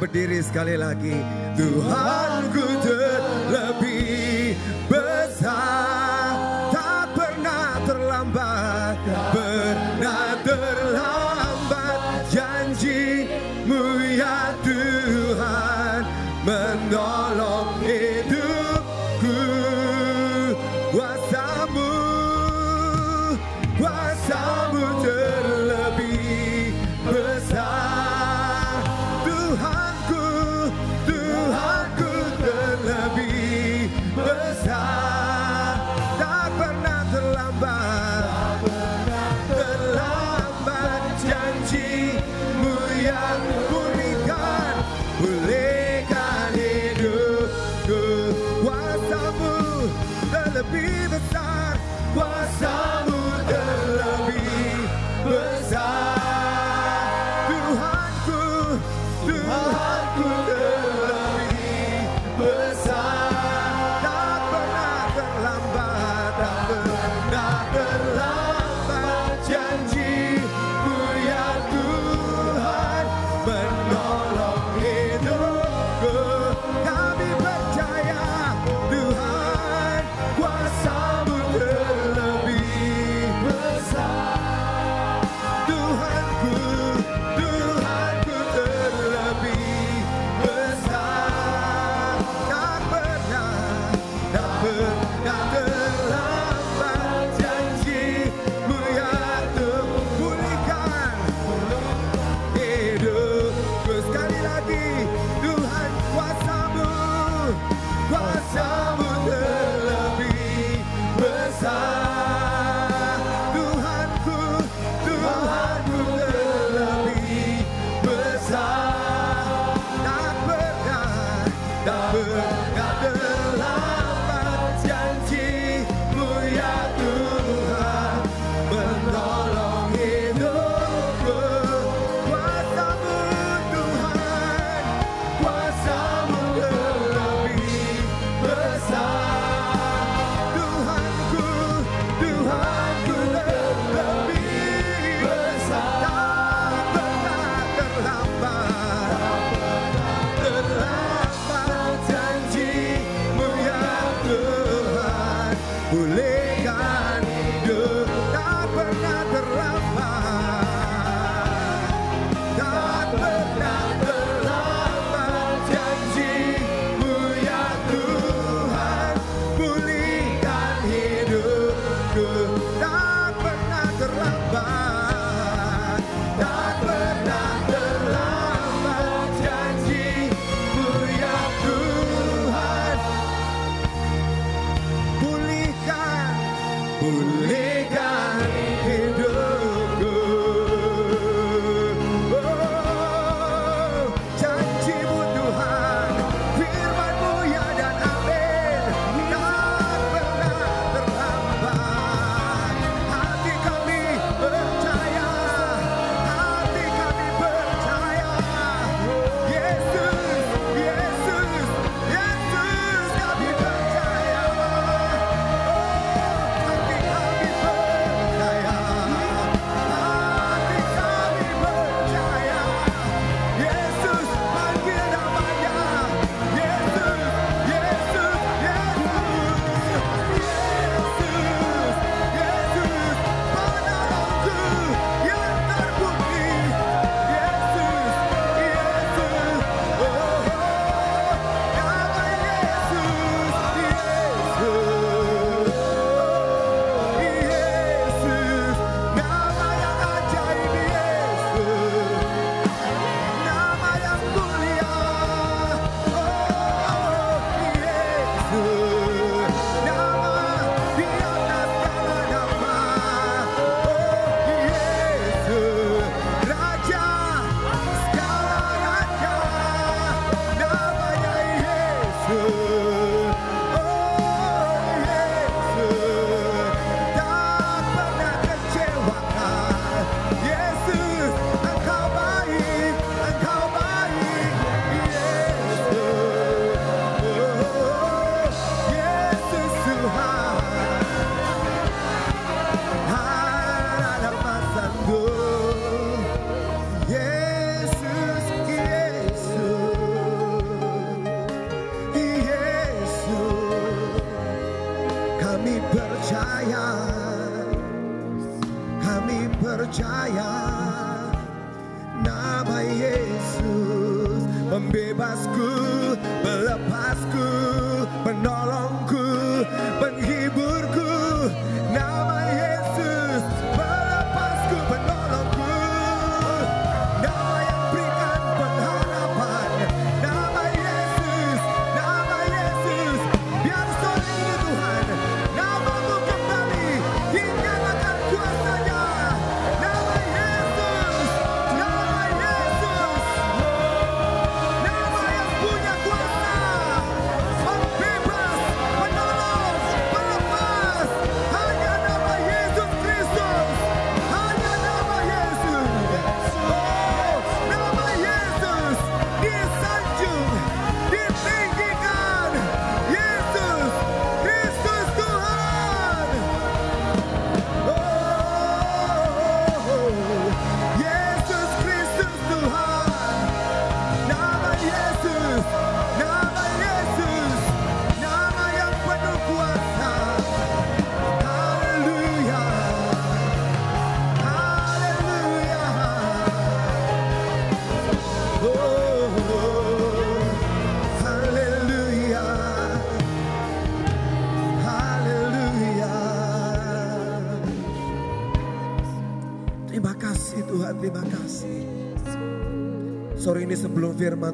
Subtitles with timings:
[0.00, 1.12] berdiri sekali lagi.
[1.60, 2.79] Tuhanku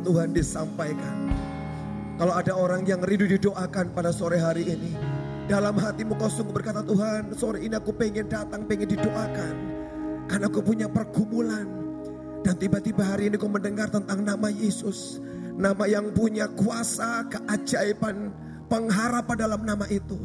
[0.06, 1.26] Tuhan disampaikan.
[2.14, 4.94] Kalau ada orang yang rindu didoakan pada sore hari ini.
[5.50, 9.54] Dalam hatimu kau sungguh berkata Tuhan sore ini aku pengen datang, pengen didoakan.
[10.30, 11.66] Karena aku punya pergumulan.
[12.46, 15.18] Dan tiba-tiba hari ini kau mendengar tentang nama Yesus.
[15.58, 18.30] Nama yang punya kuasa, keajaiban,
[18.70, 20.18] pengharapan dalam nama itu.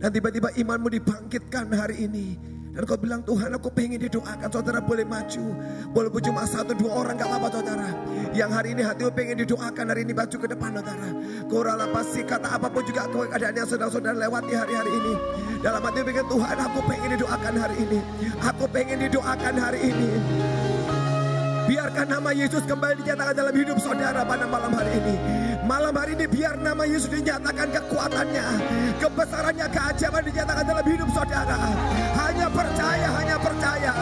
[0.00, 2.40] Dan tiba-tiba imanmu dibangkitkan hari ini.
[2.78, 5.50] Dan kau bilang Tuhan aku pengen didoakan Saudara boleh maju.
[5.98, 7.90] Walaupun cuma satu dua orang gak apa-apa saudara.
[8.30, 11.10] Yang hari ini hatimu pengen didoakan Hari ini maju ke depan saudara.
[11.50, 15.14] Korala pasti kata apa pun juga keadaan yang saudara-saudara lewati hari-hari ini.
[15.58, 17.98] Dalam hati pengen Tuhan aku pengen didoakan hari ini.
[18.46, 20.10] Aku pengen didoakan hari ini.
[21.66, 25.14] Biarkan nama Yesus kembali dinyatakan dalam hidup saudara pada malam hari ini.
[25.68, 28.46] Malam hari ini biar nama Yesus dinyatakan kekuatannya,
[29.04, 31.60] kebesarannya, keajaiban dinyatakan dalam hidup saudara.
[32.16, 33.92] Hanya percaya, hanya percaya.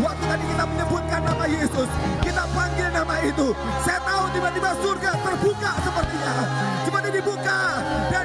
[0.00, 1.88] Waktu tadi kita menyebutkan nama Yesus,
[2.24, 3.52] kita panggil nama itu.
[3.84, 6.34] Saya tahu tiba-tiba surga terbuka sepertinya.
[6.88, 7.60] Seperti dibuka
[8.08, 8.24] dan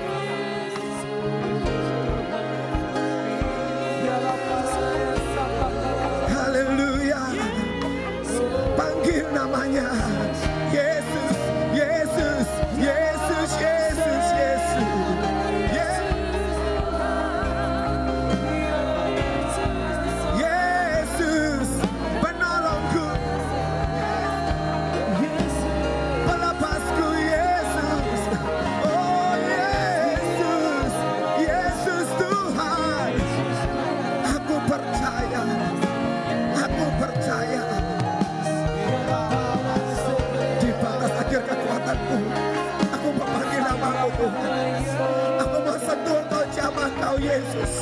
[46.81, 47.15] Jamah kau.
[47.21, 47.73] Yesus,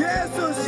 [0.00, 0.59] Yesus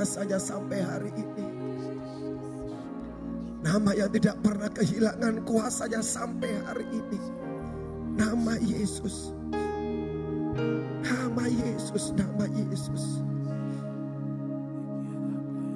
[0.00, 1.44] kuasanya sampai hari ini.
[3.60, 7.20] Nama yang tidak pernah kehilangan kuasanya sampai hari ini.
[8.16, 9.36] Nama Yesus.
[11.04, 13.20] Nama Yesus, nama Yesus.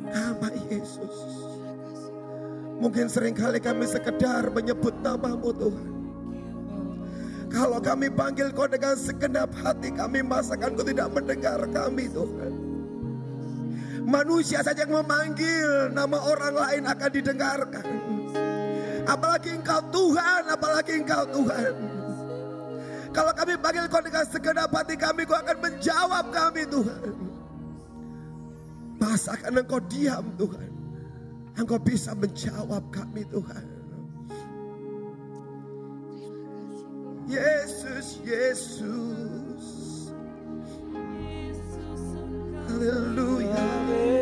[0.09, 1.17] Nama Yesus.
[2.81, 5.93] Mungkin sering kali kami sekedar menyebut namamu Tuhan.
[7.53, 12.64] Kalau kami panggil kau dengan segenap hati kami masakan kau tidak mendengar kami Tuhan.
[14.05, 17.89] Manusia saja yang memanggil nama orang lain akan didengarkan.
[19.09, 21.75] Apalagi engkau Tuhan, apalagi engkau Tuhan.
[23.15, 27.13] Kalau kami panggil kau dengan segenap hati kami, kau akan menjawab kami Tuhan.
[29.01, 30.71] Masakan engkau diam Tuhan.
[31.55, 33.65] Engkau bisa menjawab kami Tuhan.
[37.25, 39.94] Yesus, Yesus.
[42.75, 44.14] Haleluya.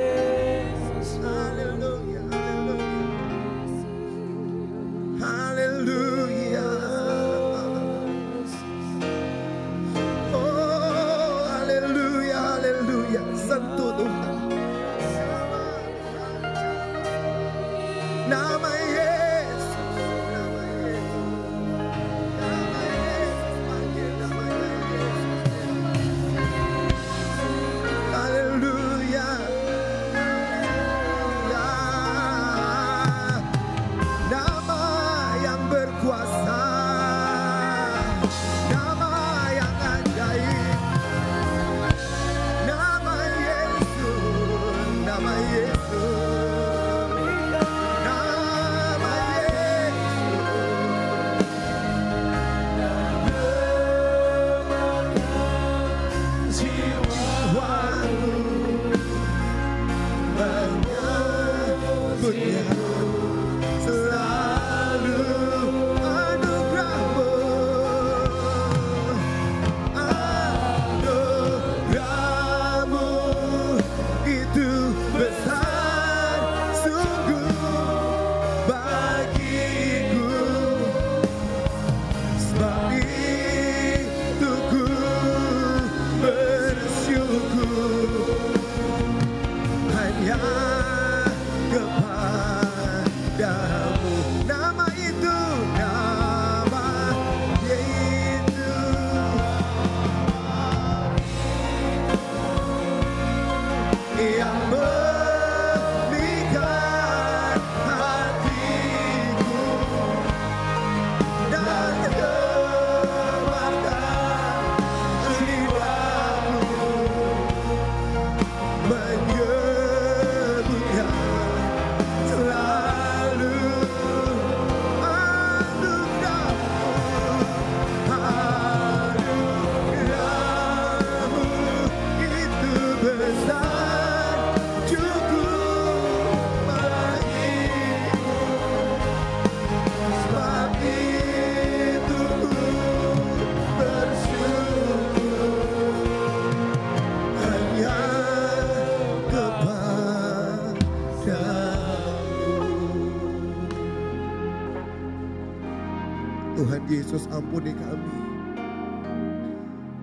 [156.93, 158.17] Yesus ampuni kami.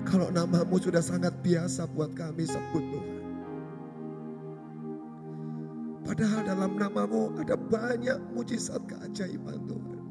[0.10, 3.22] Kalau namamu sudah sangat biasa buat kami sebut Tuhan.
[6.02, 10.02] Padahal dalam namamu ada banyak mujizat keajaiban Tuhan.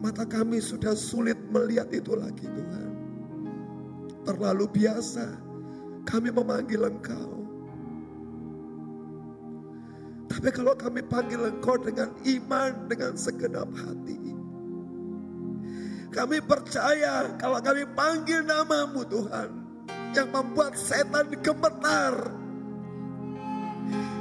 [0.00, 2.90] Mata kami sudah sulit melihat itu lagi Tuhan.
[4.24, 5.36] Terlalu biasa
[6.08, 7.39] kami memanggil Engkau.
[10.30, 14.14] Tapi kalau kami panggil engkau dengan iman, dengan segenap hati.
[16.14, 19.50] Kami percaya kalau kami panggil namamu Tuhan.
[20.14, 22.14] Yang membuat setan gemetar.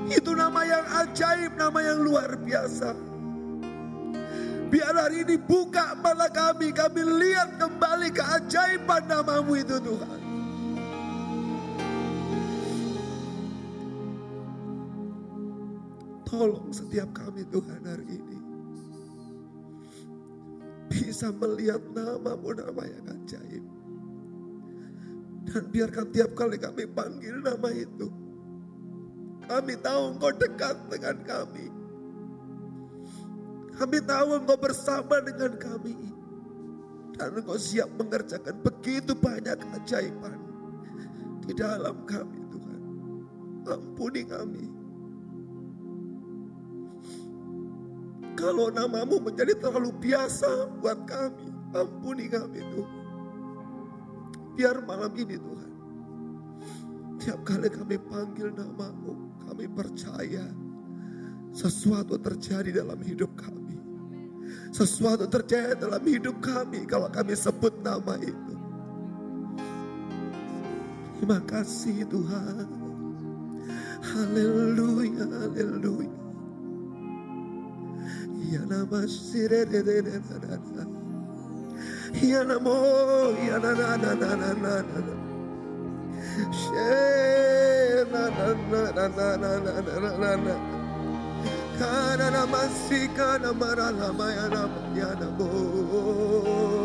[0.10, 2.94] Itu nama yang ajaib, nama yang luar biasa.
[4.70, 10.29] Biar hari ini buka mata kami, kami lihat kembali keajaiban namamu itu Tuhan.
[16.30, 18.38] Tolong setiap kami Tuhan hari ini.
[20.94, 23.66] Bisa melihat namamu nama yang ajaib.
[25.50, 28.14] Dan biarkan tiap kali kami panggil nama itu.
[29.50, 31.66] Kami tahu engkau dekat dengan kami.
[33.74, 35.98] Kami tahu engkau bersama dengan kami.
[37.18, 40.38] Dan engkau siap mengerjakan begitu banyak keajaiban.
[41.42, 42.82] Di dalam kami Tuhan.
[43.66, 44.79] Ampuni kami.
[48.40, 53.04] Kalau namamu menjadi terlalu biasa buat kami, ampuni kami Tuhan.
[54.56, 55.72] Biar malam ini Tuhan,
[57.20, 60.48] tiap kali kami panggil namamu, kami percaya
[61.52, 63.76] sesuatu terjadi dalam hidup kami.
[64.72, 68.56] Sesuatu terjadi dalam hidup kami kalau kami sebut nama itu.
[71.20, 72.68] Terima kasih Tuhan.
[74.00, 76.29] Haleluya, haleluya.
[91.80, 95.48] Kana na masika na marala maya na yana mo.
[95.48, 96.79] Kana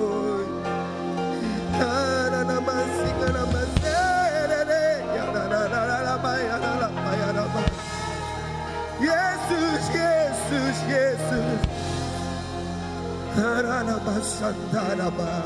[14.45, 15.44] Sandaraba.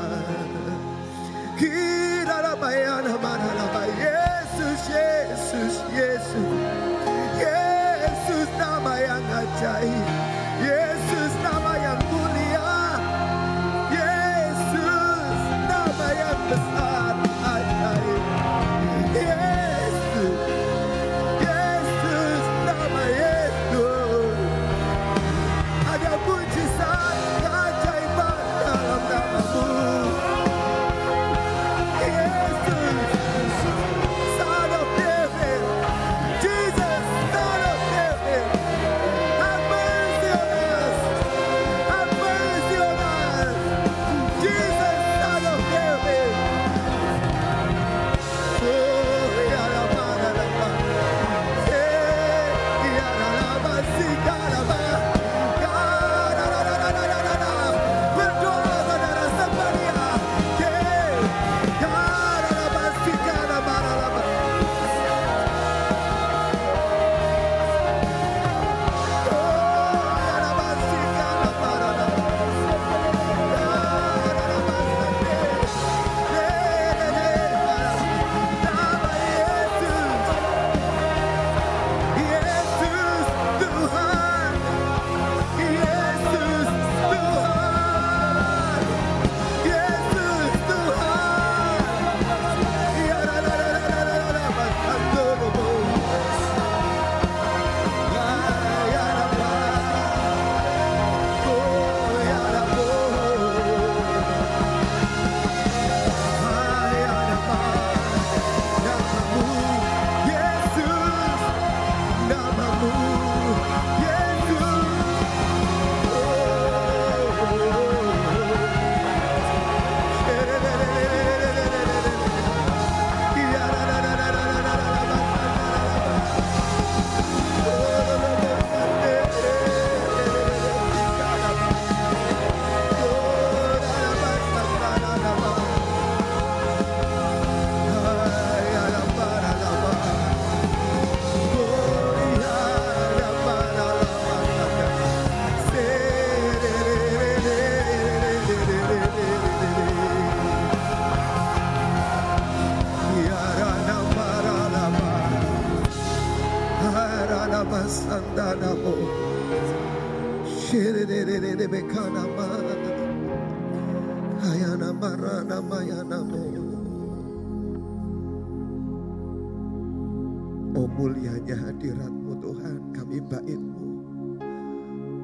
[170.73, 173.89] Oh mulianya hadiratmu Tuhan, kami baitmu.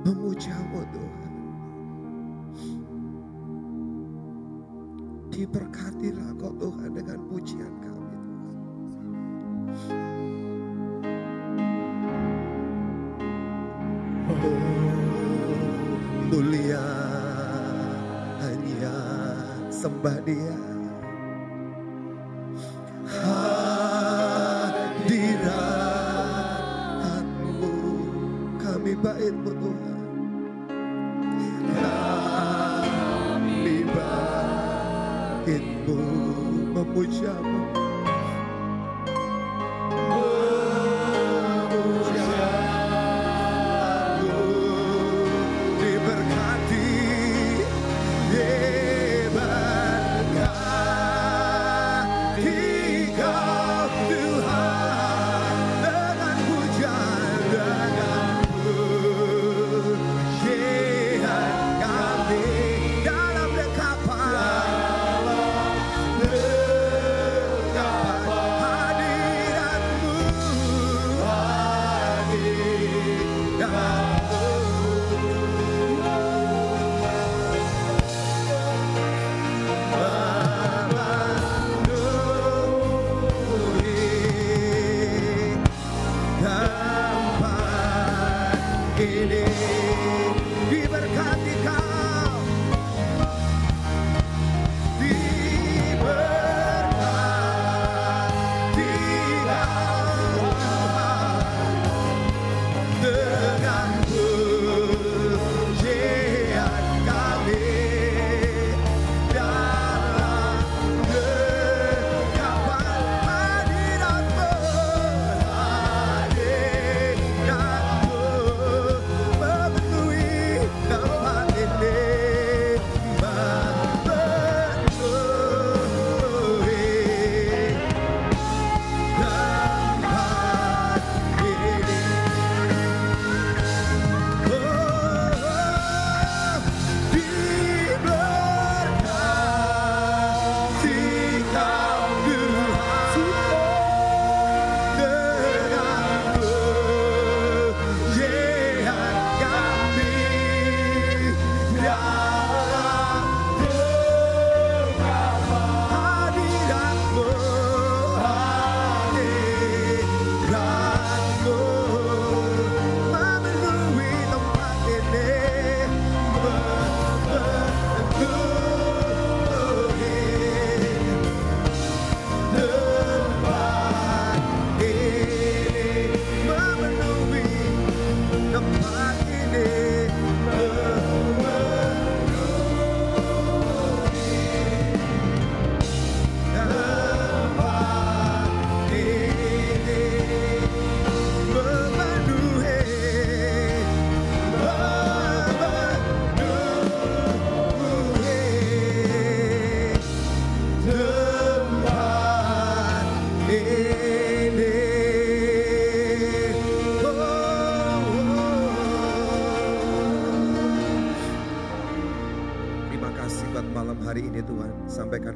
[0.05, 1.33] Memujamu Tuhan.
[5.33, 8.04] Diberkatilah kau Tuhan dengan pujian kami
[20.05, 20.53] sembah dia.
[23.09, 25.17] Hadiratmu
[28.61, 30.05] kami baitmu Tuhan.
[31.73, 35.97] Kami baitmu.
[36.75, 37.84] Memujamu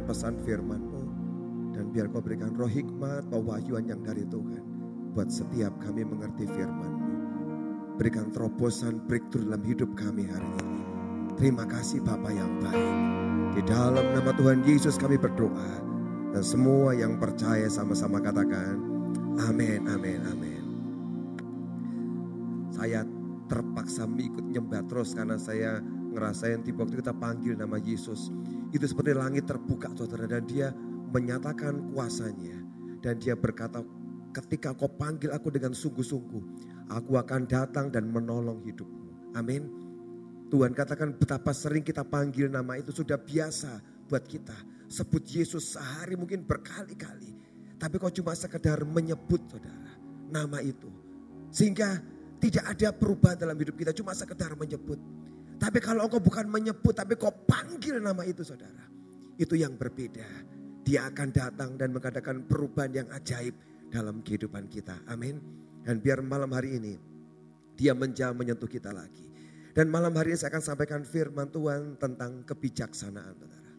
[0.10, 1.06] pesan firman-Mu.
[1.78, 4.65] Dan biar kau berikan roh hikmat, pewahyuan yang dari Tuhan.
[5.13, 7.13] Buat setiap kami mengerti firman-Mu.
[8.02, 10.82] Berikan terobosan breakthrough dalam hidup kami hari ini.
[11.38, 12.95] Terima kasih Bapa yang baik.
[13.54, 15.86] Di dalam nama Tuhan Yesus kami berdoa.
[16.34, 18.82] Dan semua yang percaya sama-sama katakan.
[19.45, 20.63] Amin, amin, amin.
[22.74, 23.06] Saya
[23.50, 25.82] terpaksa mengikut nyembah terus karena saya
[26.13, 28.34] ngerasain di waktu kita panggil nama Yesus.
[28.69, 30.74] Itu seperti langit terbuka saudara dan dia
[31.13, 32.58] menyatakan kuasanya.
[33.00, 33.82] Dan dia berkata
[34.36, 36.43] ketika kau panggil aku dengan sungguh-sungguh.
[36.89, 39.38] Aku akan datang dan menolong hidupmu.
[39.38, 39.69] Amin.
[40.50, 43.78] Tuhan katakan betapa sering kita panggil nama itu sudah biasa
[44.10, 44.58] buat kita.
[44.89, 47.38] Sebut Yesus sehari mungkin berkali-kali.
[47.78, 49.93] Tapi kau cuma sekedar menyebut saudara
[50.34, 50.89] nama itu.
[51.54, 52.02] Sehingga
[52.41, 54.98] tidak ada perubahan dalam hidup kita cuma sekedar menyebut.
[55.60, 58.88] Tapi kalau engkau bukan menyebut tapi kau panggil nama itu saudara.
[59.36, 60.24] Itu yang berbeda.
[60.88, 63.54] Dia akan datang dan mengadakan perubahan yang ajaib
[63.91, 64.95] dalam kehidupan kita.
[65.12, 65.43] Amin.
[65.84, 66.95] Dan biar malam hari ini
[67.80, 69.24] Dia menjam menyentuh kita lagi.
[69.72, 73.39] Dan malam hari ini saya akan sampaikan firman Tuhan tentang kebijaksanaan.
[73.39, 73.72] Saudara.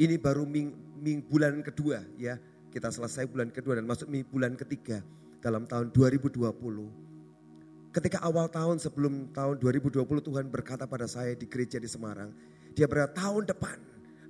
[0.00, 2.40] Ini baru ming, ming bulan kedua ya.
[2.72, 5.04] Kita selesai bulan kedua dan masuk ming, bulan ketiga
[5.44, 6.40] dalam tahun 2020.
[7.92, 12.32] Ketika awal tahun sebelum tahun 2020 Tuhan berkata pada saya di gereja di Semarang.
[12.72, 13.76] Dia berkata tahun depan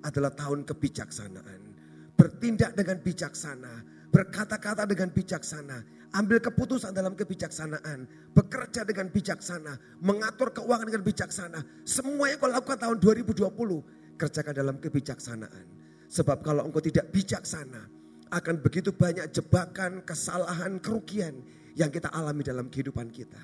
[0.02, 1.70] adalah tahun kebijaksanaan.
[2.18, 5.78] Bertindak dengan bijaksana, berkata-kata dengan bijaksana,
[6.18, 11.62] ambil keputusan dalam kebijaksanaan, bekerja dengan bijaksana, mengatur keuangan dengan bijaksana.
[11.86, 13.46] Semua yang kau lakukan tahun 2020,
[14.18, 15.66] kerjakan dalam kebijaksanaan.
[16.10, 17.86] Sebab kalau engkau tidak bijaksana,
[18.34, 21.46] akan begitu banyak jebakan, kesalahan, kerugian
[21.78, 23.40] yang kita alami dalam kehidupan kita.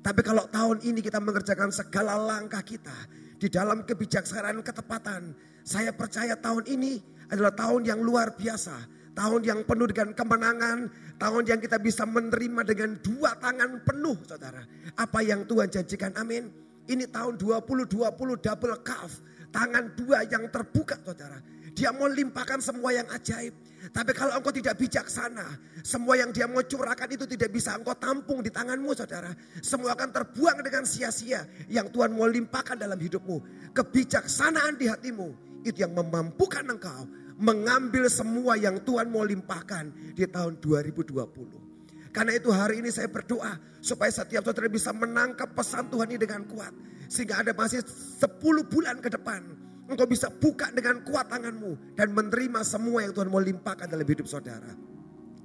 [0.00, 2.94] Tapi kalau tahun ini kita mengerjakan segala langkah kita
[3.36, 9.66] di dalam kebijaksanaan ketepatan, saya percaya tahun ini adalah tahun yang luar biasa Tahun yang
[9.66, 10.86] penuh dengan kemenangan,
[11.18, 14.62] tahun yang kita bisa menerima dengan dua tangan penuh saudara.
[14.94, 16.46] Apa yang Tuhan janjikan, amin.
[16.86, 21.42] Ini tahun 2020 double calf, tangan dua yang terbuka saudara.
[21.74, 23.54] Dia mau limpahkan semua yang ajaib.
[23.88, 28.44] Tapi kalau engkau tidak bijaksana, semua yang dia mau curahkan itu tidak bisa engkau tampung
[28.44, 29.32] di tanganmu saudara.
[29.64, 33.40] Semua akan terbuang dengan sia-sia yang Tuhan mau limpahkan dalam hidupmu.
[33.72, 35.28] Kebijaksanaan di hatimu
[35.64, 37.08] itu yang memampukan engkau
[37.40, 42.12] mengambil semua yang Tuhan mau limpahkan di tahun 2020.
[42.12, 46.44] Karena itu hari ini saya berdoa supaya setiap saudara bisa menangkap pesan Tuhan ini dengan
[46.44, 46.74] kuat.
[47.08, 48.28] Sehingga ada masih 10
[48.68, 49.69] bulan ke depan.
[49.90, 51.98] Engkau bisa buka dengan kuat tanganmu.
[51.98, 54.70] Dan menerima semua yang Tuhan mau limpahkan dalam hidup saudara.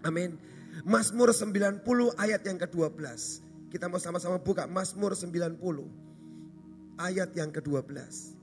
[0.05, 0.37] Amin.
[0.85, 1.81] Mazmur 90
[2.21, 3.01] ayat yang ke-12.
[3.73, 5.57] Kita mau sama-sama buka Mazmur 90
[7.01, 8.35] ayat yang ke-12.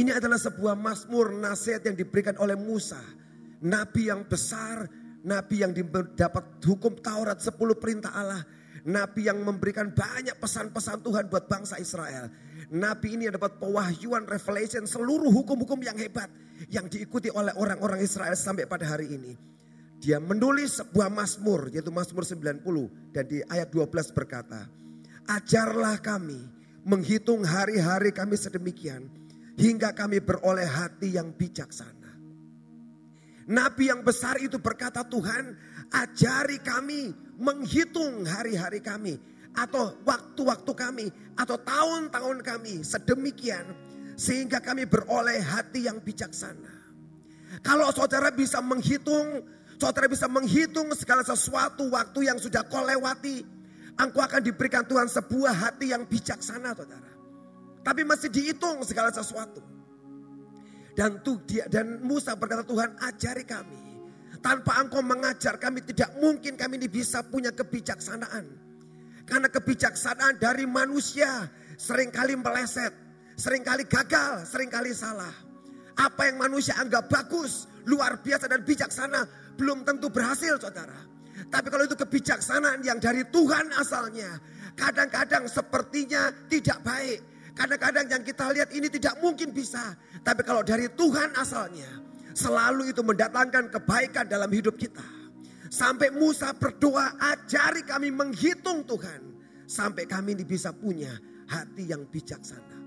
[0.00, 3.00] Ini adalah sebuah mazmur nasihat yang diberikan oleh Musa.
[3.60, 4.88] Nabi yang besar,
[5.20, 5.76] nabi yang
[6.16, 8.40] dapat hukum Taurat 10 perintah Allah.
[8.88, 12.32] Nabi yang memberikan banyak pesan-pesan Tuhan buat bangsa Israel.
[12.70, 16.30] Nabi ini dapat pewahyuan revelation seluruh hukum-hukum yang hebat.
[16.68, 19.32] Yang diikuti oleh orang-orang Israel sampai pada hari ini.
[20.00, 22.64] Dia menulis sebuah mazmur yaitu mazmur 90
[23.12, 24.64] dan di ayat 12 berkata.
[25.28, 26.40] Ajarlah kami
[26.84, 29.08] menghitung hari-hari kami sedemikian
[29.60, 32.16] hingga kami beroleh hati yang bijaksana.
[33.50, 35.52] Nabi yang besar itu berkata, "Tuhan,
[35.92, 39.16] ajari kami menghitung hari-hari kami
[39.56, 43.64] atau waktu-waktu kami atau tahun-tahun kami sedemikian
[44.14, 46.80] sehingga kami beroleh hati yang bijaksana."
[47.66, 49.42] Kalau saudara bisa menghitung,
[49.74, 53.42] saudara bisa menghitung segala sesuatu waktu yang sudah kau lewati,
[53.98, 57.10] engkau akan diberikan Tuhan sebuah hati yang bijaksana, saudara.
[57.82, 59.58] Tapi masih dihitung segala sesuatu.
[60.94, 63.89] Dan tuh dia dan Musa berkata Tuhan ajari kami.
[64.40, 68.48] Tanpa engkau mengajar kami tidak mungkin kami ini bisa punya kebijaksanaan.
[69.28, 71.44] Karena kebijaksanaan dari manusia
[71.76, 72.90] sering kali meleset,
[73.36, 75.30] sering kali gagal, sering kali salah.
[76.00, 79.28] Apa yang manusia anggap bagus, luar biasa dan bijaksana
[79.60, 80.96] belum tentu berhasil saudara.
[81.52, 84.40] Tapi kalau itu kebijaksanaan yang dari Tuhan asalnya,
[84.76, 87.20] kadang-kadang sepertinya tidak baik.
[87.52, 89.92] Kadang-kadang yang kita lihat ini tidak mungkin bisa.
[90.24, 95.02] Tapi kalau dari Tuhan asalnya, selalu itu mendatangkan kebaikan dalam hidup kita.
[95.70, 99.38] Sampai Musa berdoa, ajari kami menghitung Tuhan.
[99.70, 101.14] Sampai kami ini bisa punya
[101.46, 102.78] hati yang bijaksana.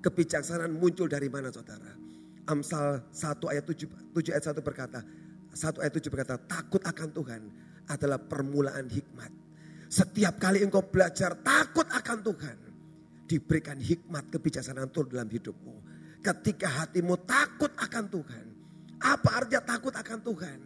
[0.00, 1.92] Kebijaksanaan muncul dari mana saudara?
[2.48, 5.04] Amsal 1 ayat 7, 7 ayat 1 berkata,
[5.52, 7.42] 1 ayat 7 berkata, takut akan Tuhan
[7.92, 9.28] adalah permulaan hikmat.
[9.92, 12.56] Setiap kali engkau belajar takut akan Tuhan,
[13.28, 15.89] diberikan hikmat kebijaksanaan Tuhan dalam hidupmu.
[16.20, 18.44] Ketika hatimu takut akan Tuhan.
[19.00, 20.58] Apa artinya takut akan Tuhan?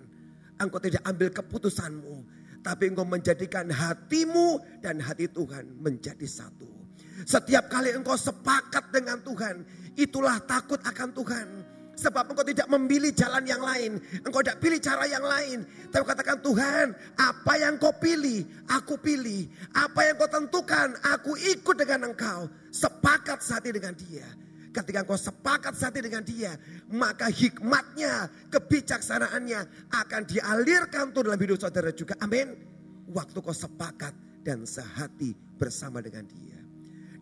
[0.59, 2.17] Engkau tidak ambil keputusanmu.
[2.65, 6.67] Tapi engkau menjadikan hatimu dan hati Tuhan menjadi satu.
[7.23, 9.63] Setiap kali engkau sepakat dengan Tuhan.
[9.95, 11.49] Itulah takut akan Tuhan.
[11.95, 14.03] Sebab engkau tidak memilih jalan yang lain.
[14.27, 15.63] Engkau tidak pilih cara yang lain.
[15.95, 19.47] Tapi katakan Tuhan, apa yang kau pilih, aku pilih.
[19.79, 22.51] Apa yang kau tentukan, aku ikut dengan engkau.
[22.75, 24.27] Sepakat sehati dengan dia.
[24.75, 26.59] Ketika engkau sepakat sehati dengan dia,
[26.91, 29.61] maka hikmatnya, kebijaksanaannya
[29.95, 32.19] akan dialirkan tuh dalam hidup saudara juga.
[32.19, 32.59] Amin.
[33.15, 34.11] Waktu kau sepakat
[34.43, 36.59] dan sehati bersama dengan dia.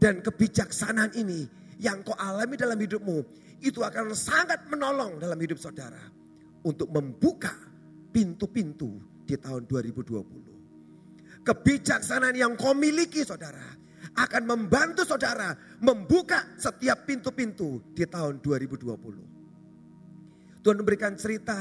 [0.00, 1.44] Dan kebijaksanaan ini
[1.76, 3.20] yang kau alami dalam hidupmu
[3.60, 6.00] itu akan sangat menolong dalam hidup saudara
[6.64, 7.52] untuk membuka
[8.10, 8.96] pintu-pintu
[9.28, 11.44] di tahun 2020.
[11.44, 13.81] Kebijaksanaan yang kau miliki saudara
[14.12, 19.32] akan membantu saudara membuka setiap pintu-pintu di tahun 2020.
[20.62, 21.56] Tuhan memberikan cerita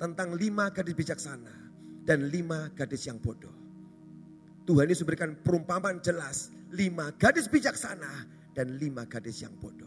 [0.00, 1.60] tentang lima gadis bijaksana.
[2.02, 3.54] dan lima gadis yang bodoh.
[4.66, 6.50] Tuhan Yesus berikan perumpamaan jelas.
[6.74, 8.26] Lima gadis bijaksana
[8.58, 9.86] dan lima gadis yang bodoh.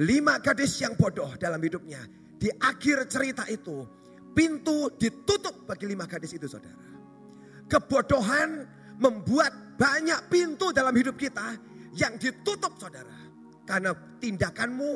[0.00, 2.00] Lima gadis yang bodoh dalam hidupnya.
[2.40, 3.84] Di akhir cerita itu
[4.32, 6.88] pintu ditutup bagi lima gadis itu saudara.
[7.68, 8.64] Kebodohan
[8.96, 11.56] membuat banyak pintu dalam hidup kita
[11.96, 13.16] yang ditutup saudara.
[13.64, 14.90] Karena tindakanmu,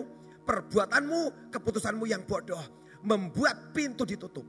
[0.44, 2.60] perbuatanmu, keputusanmu yang bodoh
[3.00, 4.44] membuat pintu ditutup.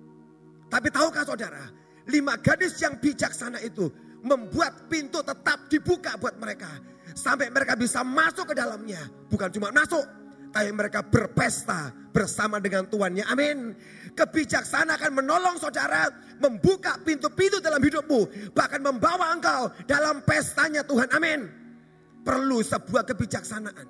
[0.68, 1.64] Tapi tahukah saudara,
[2.12, 3.88] lima gadis yang bijaksana itu
[4.28, 6.68] membuat pintu tetap dibuka buat mereka.
[7.16, 9.08] Sampai mereka bisa masuk ke dalamnya.
[9.32, 10.04] Bukan cuma masuk,
[10.56, 13.28] tapi mereka berpesta bersama dengan tuannya.
[13.28, 13.76] Amin.
[14.16, 16.08] Kebijaksanaan akan menolong saudara
[16.40, 18.56] membuka pintu-pintu dalam hidupmu.
[18.56, 21.12] Bahkan membawa engkau dalam pestanya Tuhan.
[21.12, 21.52] Amin.
[22.24, 23.84] Perlu sebuah kebijaksanaan.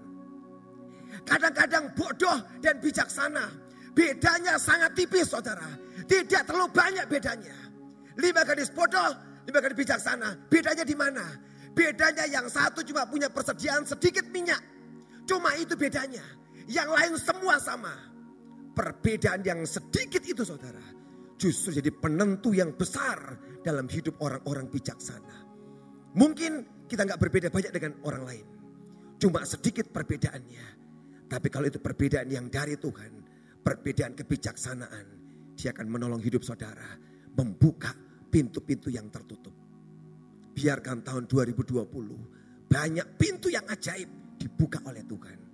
[1.21, 3.45] Kadang-kadang bodoh dan bijaksana.
[3.93, 5.69] Bedanya sangat tipis saudara.
[6.10, 7.54] Tidak terlalu banyak bedanya.
[8.17, 9.13] Lima gadis bodoh,
[9.45, 10.49] lima gadis bijaksana.
[10.49, 11.30] Bedanya di mana?
[11.78, 14.60] Bedanya yang satu cuma punya persediaan sedikit minyak.
[15.30, 16.44] Cuma itu bedanya.
[16.65, 17.93] Yang lain semua sama.
[18.75, 20.82] Perbedaan yang sedikit itu saudara.
[21.36, 25.45] Justru jadi penentu yang besar dalam hidup orang-orang bijaksana.
[26.15, 28.47] Mungkin kita nggak berbeda banyak dengan orang lain.
[29.19, 30.65] Cuma sedikit perbedaannya.
[31.25, 33.12] Tapi kalau itu perbedaan yang dari Tuhan,
[33.63, 35.06] perbedaan kebijaksanaan,
[35.58, 37.00] dia akan menolong hidup saudara,
[37.35, 37.92] membuka
[38.29, 39.56] pintu-pintu yang tertutup.
[40.56, 45.44] Biarkan tahun 2020 banyak pintu yang ajaib dibuka oleh Tuhan.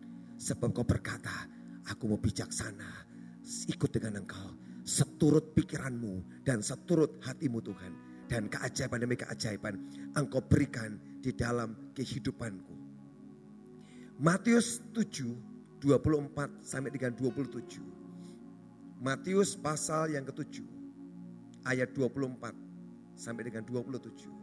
[0.41, 1.45] Sebab kau berkata,
[1.85, 3.05] aku mau bijaksana,
[3.69, 4.57] ikut dengan engkau.
[4.81, 7.93] Seturut pikiranmu dan seturut hatimu Tuhan.
[8.25, 9.77] Dan keajaiban demi keajaiban
[10.17, 12.73] engkau berikan di dalam kehidupanku.
[14.17, 18.97] Matius 7, 24 sampai dengan 27.
[18.97, 20.65] Matius pasal yang ketujuh
[21.69, 22.49] ayat 24
[23.13, 24.40] sampai dengan 27.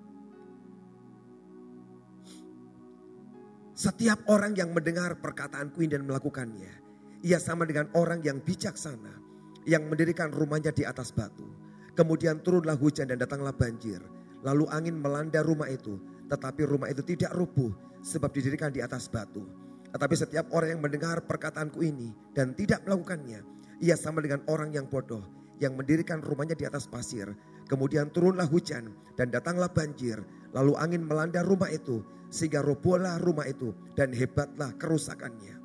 [3.78, 6.82] Setiap orang yang mendengar perkataanku ini dan melakukannya,
[7.22, 9.22] ia sama dengan orang yang bijaksana
[9.70, 11.46] yang mendirikan rumahnya di atas batu.
[11.94, 14.02] Kemudian turunlah hujan dan datanglah banjir.
[14.42, 15.94] Lalu angin melanda rumah itu,
[16.26, 17.70] tetapi rumah itu tidak rubuh
[18.02, 19.46] sebab didirikan di atas batu.
[19.94, 23.46] Tetapi setiap orang yang mendengar perkataanku ini dan tidak melakukannya,
[23.78, 25.22] ia sama dengan orang yang bodoh
[25.62, 27.30] yang mendirikan rumahnya di atas pasir.
[27.70, 30.18] Kemudian turunlah hujan dan datanglah banjir.
[30.56, 35.56] Lalu angin melanda rumah itu sehingga robohlah rumah itu dan hebatlah kerusakannya.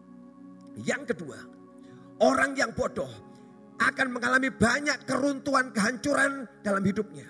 [0.80, 1.40] Yang kedua,
[2.24, 3.10] orang yang bodoh
[3.80, 7.28] akan mengalami banyak keruntuhan kehancuran dalam hidupnya.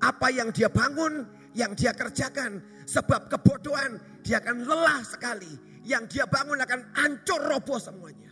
[0.00, 5.52] Apa yang dia bangun, yang dia kerjakan sebab kebodohan dia akan lelah sekali.
[5.80, 8.30] Yang dia bangun akan hancur roboh semuanya.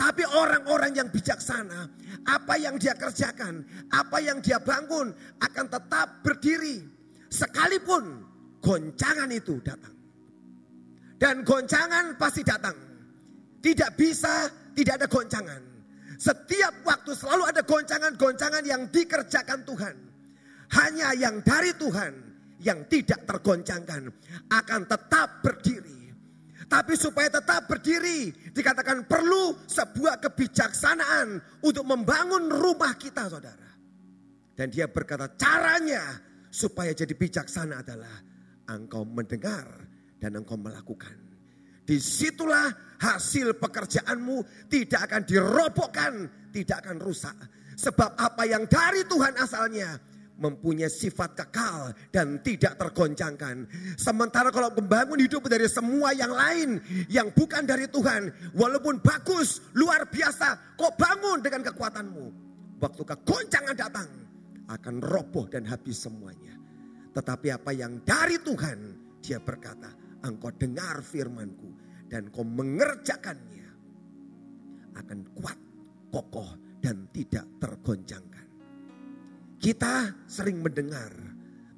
[0.00, 1.92] Tapi orang-orang yang bijaksana,
[2.24, 5.12] apa yang dia kerjakan, apa yang dia bangun
[5.44, 6.99] akan tetap berdiri.
[7.30, 8.26] Sekalipun
[8.58, 9.94] goncangan itu datang.
[11.14, 12.74] Dan goncangan pasti datang.
[13.60, 15.62] Tidak bisa tidak ada goncangan.
[16.20, 19.96] Setiap waktu selalu ada goncangan-goncangan yang dikerjakan Tuhan.
[20.70, 22.12] Hanya yang dari Tuhan
[22.60, 24.12] yang tidak tergoncangkan
[24.52, 26.12] akan tetap berdiri.
[26.70, 33.70] Tapi supaya tetap berdiri dikatakan perlu sebuah kebijaksanaan untuk membangun rumah kita saudara.
[34.54, 38.20] Dan dia berkata caranya supaya jadi bijaksana adalah
[38.68, 39.66] engkau mendengar
[40.18, 41.14] dan engkau melakukan.
[41.86, 42.70] Di situlah
[43.02, 46.12] hasil pekerjaanmu tidak akan dirobohkan,
[46.54, 47.34] tidak akan rusak.
[47.74, 49.98] Sebab apa yang dari Tuhan asalnya
[50.40, 53.68] mempunyai sifat kekal dan tidak tergoncangkan.
[54.00, 56.80] Sementara kalau membangun hidup dari semua yang lain
[57.12, 62.26] yang bukan dari Tuhan, walaupun bagus, luar biasa, kok bangun dengan kekuatanmu.
[62.80, 64.08] Waktu kegoncangan datang,
[64.70, 66.54] akan roboh dan habis semuanya.
[67.10, 68.78] Tetapi apa yang dari Tuhan,
[69.18, 69.90] dia berkata,
[70.22, 71.74] engkau dengar firmanku
[72.06, 73.66] dan kau mengerjakannya.
[74.94, 75.58] Akan kuat,
[76.14, 78.46] kokoh, dan tidak tergoncangkan.
[79.60, 81.10] Kita sering mendengar,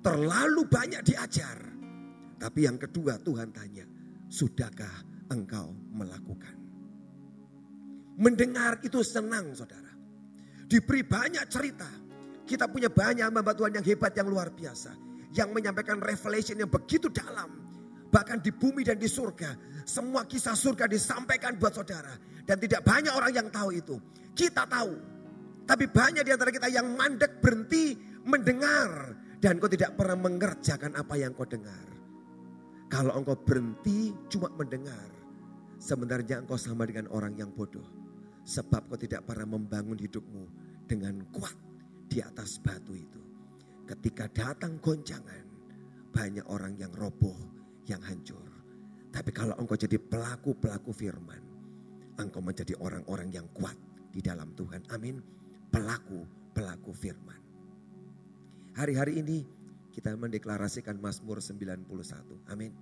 [0.04, 1.58] terlalu banyak diajar.
[2.38, 3.86] Tapi yang kedua Tuhan tanya,
[4.28, 6.56] sudahkah engkau melakukan?
[8.20, 9.90] Mendengar itu senang saudara.
[10.68, 12.01] Diberi banyak cerita.
[12.42, 14.92] Kita punya banyak hamba Tuhan yang hebat, yang luar biasa.
[15.32, 17.62] Yang menyampaikan revelation yang begitu dalam.
[18.12, 19.56] Bahkan di bumi dan di surga.
[19.88, 22.12] Semua kisah surga disampaikan buat saudara.
[22.44, 23.96] Dan tidak banyak orang yang tahu itu.
[24.36, 24.92] Kita tahu.
[25.64, 29.16] Tapi banyak di antara kita yang mandek berhenti mendengar.
[29.40, 31.88] Dan kau tidak pernah mengerjakan apa yang kau dengar.
[32.92, 35.08] Kalau engkau berhenti cuma mendengar.
[35.80, 37.86] Sebenarnya engkau sama dengan orang yang bodoh.
[38.44, 40.44] Sebab kau tidak pernah membangun hidupmu
[40.84, 41.71] dengan kuat
[42.12, 43.20] di atas batu itu.
[43.88, 45.48] Ketika datang goncangan,
[46.12, 47.40] banyak orang yang roboh,
[47.88, 48.44] yang hancur.
[49.08, 51.40] Tapi kalau engkau jadi pelaku-pelaku firman,
[52.20, 53.76] engkau menjadi orang-orang yang kuat
[54.12, 54.84] di dalam Tuhan.
[54.92, 55.24] Amin.
[55.72, 57.40] Pelaku-pelaku firman.
[58.76, 59.48] Hari-hari ini
[59.88, 61.88] kita mendeklarasikan Mazmur 91.
[62.52, 62.76] Amin.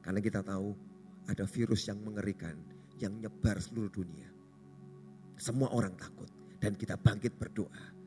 [0.00, 0.72] Karena kita tahu
[1.28, 2.56] ada virus yang mengerikan
[2.96, 4.28] yang nyebar seluruh dunia.
[5.36, 6.28] Semua orang takut
[6.60, 7.97] dan kita bangkit berdoa.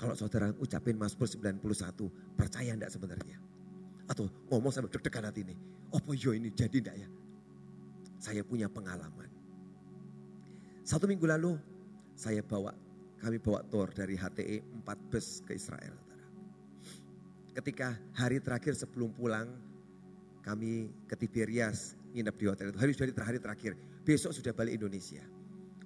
[0.00, 1.60] Kalau saudara ucapin Mazmur 91,
[2.32, 3.36] percaya enggak sebenarnya?
[4.08, 5.52] Atau ngomong sampai deg-degan hati ini,
[5.92, 7.08] oh yo ini jadi enggak ya?
[8.16, 9.28] Saya punya pengalaman.
[10.88, 11.60] Satu minggu lalu
[12.16, 12.72] saya bawa,
[13.20, 15.92] kami bawa tour dari HTE 4 bus ke Israel.
[17.52, 19.52] Ketika hari terakhir sebelum pulang,
[20.40, 22.80] kami ke Tiberias, nginep di hotel itu.
[22.80, 25.20] Hari sudah hari terakhir, besok sudah balik Indonesia.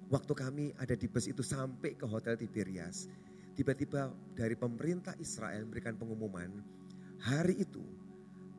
[0.07, 3.11] Waktu kami ada di bus itu sampai ke hotel Tiberias,
[3.55, 6.59] tiba-tiba dari pemerintah Israel memberikan pengumuman,
[7.23, 7.81] hari itu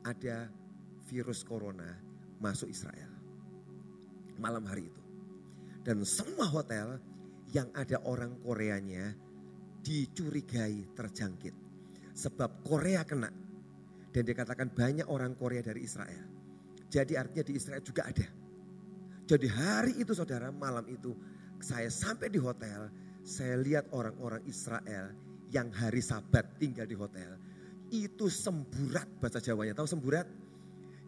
[0.01, 0.49] ada
[1.07, 1.95] virus corona
[2.41, 3.13] masuk Israel.
[4.41, 5.03] Malam hari itu.
[5.85, 6.99] Dan semua hotel
[7.55, 9.15] yang ada orang Koreanya
[9.85, 11.55] dicurigai terjangkit.
[12.11, 13.31] Sebab Korea kena.
[14.11, 16.25] Dan dikatakan banyak orang Korea dari Israel.
[16.89, 18.27] Jadi artinya di Israel juga ada.
[19.27, 21.11] Jadi hari itu saudara malam itu
[21.59, 22.87] saya sampai di hotel,
[23.27, 25.11] saya lihat orang-orang Israel
[25.51, 27.35] yang hari sabat tinggal di hotel.
[27.91, 29.75] Itu semburat bahasa Jawanya.
[29.75, 30.23] Tahu semburat?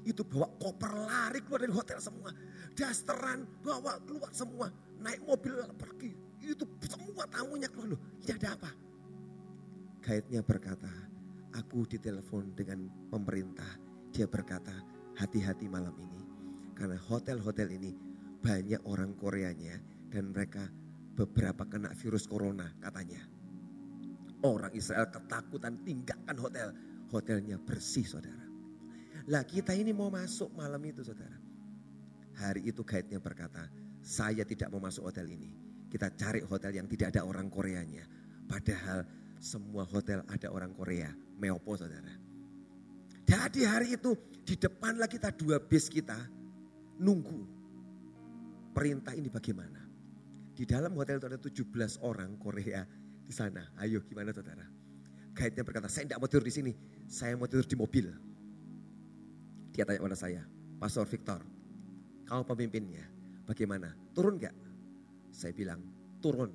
[0.03, 2.35] Itu bawa koper lari keluar dari hotel semua.
[2.75, 4.67] Dasteran bawa keluar semua.
[4.99, 6.11] Naik mobil pergi.
[6.43, 8.01] Itu semua tamunya keluar loh.
[8.23, 8.71] Ini ada apa?
[10.03, 10.91] Guide-nya berkata,
[11.55, 13.79] aku ditelepon dengan pemerintah.
[14.11, 14.75] Dia berkata,
[15.19, 16.23] hati-hati malam ini.
[16.75, 17.91] Karena hotel-hotel ini
[18.39, 19.75] banyak orang Koreanya
[20.07, 20.63] dan mereka
[21.19, 23.19] beberapa kena virus corona katanya.
[24.39, 26.71] Orang Israel ketakutan tinggalkan hotel.
[27.11, 28.45] Hotelnya bersih saudara.
[29.27, 31.35] Lah kita ini mau masuk malam itu saudara.
[32.39, 33.67] Hari itu guide-nya berkata,
[33.99, 35.51] saya tidak mau masuk hotel ini.
[35.91, 38.07] Kita cari hotel yang tidak ada orang Koreanya.
[38.47, 39.03] Padahal
[39.43, 41.11] semua hotel ada orang Korea.
[41.35, 42.13] Meopo saudara.
[43.27, 44.15] Jadi hari itu
[44.47, 46.15] di depanlah kita dua bis kita
[47.01, 47.43] nunggu
[48.71, 49.78] perintah ini bagaimana.
[50.59, 52.83] Di dalam hotel itu ada 17 orang Korea
[53.23, 53.63] di sana.
[53.79, 54.67] Ayo gimana saudara?
[55.31, 56.71] Guide-nya berkata, saya tidak mau tidur di sini.
[57.07, 58.11] Saya mau tidur di mobil.
[59.71, 60.43] Dia tanya pada saya,
[60.75, 61.39] Pastor Victor,
[62.27, 63.07] kau pemimpinnya,
[63.47, 63.95] bagaimana?
[64.11, 64.51] Turun gak?
[65.31, 65.79] Saya bilang,
[66.19, 66.51] turun.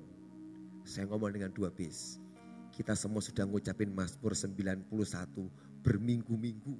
[0.85, 2.21] Saya ngomong dengan dua bis.
[2.69, 4.85] Kita semua sudah ngucapin Mazmur 91
[5.81, 6.77] berminggu-minggu.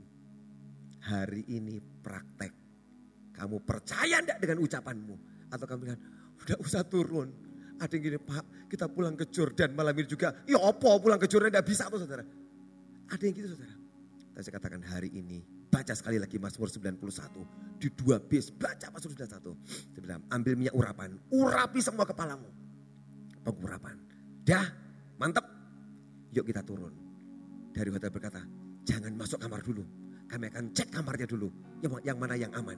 [1.02, 2.54] Hari ini praktek.
[3.34, 5.16] Kamu percaya enggak dengan ucapanmu?
[5.50, 6.02] Atau kamu bilang,
[6.46, 7.34] udah usah turun.
[7.76, 10.34] Ada yang gini, Pak kita pulang ke Jordan malam ini juga.
[10.50, 12.26] Ya apa pulang ke Jordan tidak bisa tuh saudara.
[13.08, 13.76] Ada yang gitu saudara.
[14.36, 15.40] Saya katakan hari ini,
[15.72, 17.80] baca sekali lagi Mazmur 91.
[17.80, 19.96] Di dua bis, baca Mazmur 91.
[19.96, 22.50] Saya ambil minyak urapan, urapi semua kepalamu.
[23.48, 23.96] Pengurapan.
[24.44, 24.68] Dah,
[25.16, 25.48] mantap.
[26.36, 26.92] Yuk kita turun.
[27.72, 28.44] Dari hotel berkata,
[28.84, 29.88] jangan masuk kamar dulu.
[30.28, 31.48] Kami akan cek kamarnya dulu.
[31.80, 32.76] Yang, yang mana yang aman.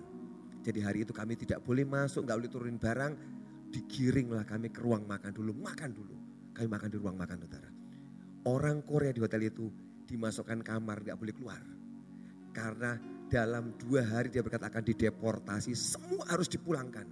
[0.61, 3.13] Jadi hari itu kami tidak boleh masuk, nggak boleh turunin barang
[3.71, 6.15] digiringlah kami ke ruang makan dulu, makan dulu.
[6.55, 7.69] Kami makan di ruang makan saudara.
[8.47, 9.69] Orang Korea di hotel itu
[10.07, 11.61] dimasukkan kamar gak boleh keluar.
[12.55, 12.97] Karena
[13.27, 17.05] dalam dua hari dia berkata akan dideportasi, semua harus dipulangkan.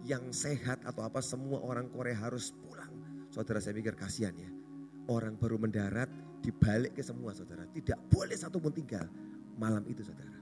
[0.00, 2.88] Yang sehat atau apa semua orang Korea harus pulang.
[3.28, 4.48] Saudara saya pikir kasihan ya.
[5.12, 6.08] Orang baru mendarat
[6.40, 7.68] dibalik ke semua saudara.
[7.68, 9.04] Tidak boleh satu pun tinggal
[9.60, 10.40] malam itu saudara.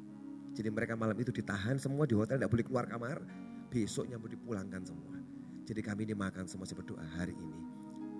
[0.55, 3.18] Jadi mereka malam itu ditahan semua di hotel tidak boleh keluar kamar.
[3.68, 5.17] Besoknya mau dipulangkan semua.
[5.68, 7.60] Jadi kami ini makan semua berdoa hari ini.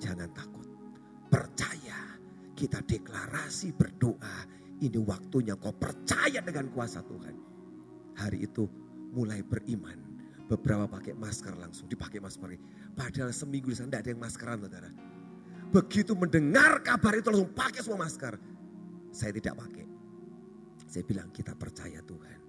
[0.05, 0.69] Jangan takut.
[1.33, 2.21] Percaya.
[2.53, 4.45] Kita deklarasi berdoa.
[4.85, 7.33] Ini waktunya kau percaya dengan kuasa Tuhan.
[8.21, 8.69] Hari itu
[9.17, 9.97] mulai beriman.
[10.45, 12.61] Beberapa pakai masker langsung dipakai masker.
[12.93, 14.91] Padahal seminggu di sana tidak ada yang maskeran saudara.
[15.73, 18.37] Begitu mendengar kabar itu langsung pakai semua masker.
[19.09, 19.89] Saya tidak pakai.
[20.85, 22.41] Saya bilang kita percaya Tuhan.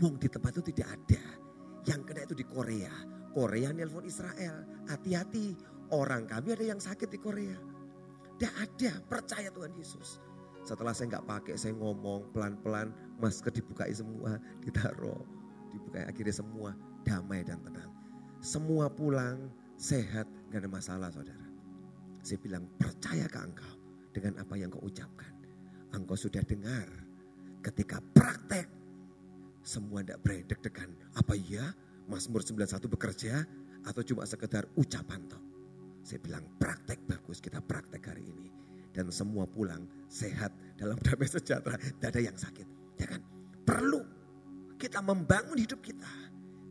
[0.00, 1.24] Wong di tempat itu tidak ada.
[1.84, 3.11] Yang kena itu di Korea.
[3.32, 4.64] Korea nelpon Israel.
[4.88, 5.56] Hati-hati,
[5.92, 7.56] orang kami ada yang sakit di Korea.
[8.36, 10.20] Tidak ada, percaya Tuhan Yesus.
[10.62, 15.22] Setelah saya nggak pakai, saya ngomong pelan-pelan, masker dibukai semua, ditaruh,
[15.74, 16.70] dibukai akhirnya semua
[17.02, 17.90] damai dan tenang.
[18.42, 21.46] Semua pulang sehat, gak ada masalah saudara.
[22.22, 23.74] Saya bilang percaya ke engkau
[24.14, 25.30] dengan apa yang kau ucapkan.
[25.94, 26.86] Engkau sudah dengar
[27.62, 28.66] ketika praktek
[29.62, 31.70] semua tidak beredek degan Apa iya
[32.10, 33.44] Mazmur 91 bekerja
[33.82, 35.42] atau cuma sekedar ucapan toh.
[36.02, 38.48] Saya bilang praktek bagus kita praktek hari ini.
[38.92, 41.80] Dan semua pulang sehat, dalam damai sejahtera.
[41.80, 42.66] Tidak ada yang sakit.
[43.00, 43.24] Ya kan?
[43.64, 44.02] Perlu
[44.76, 46.12] kita membangun hidup kita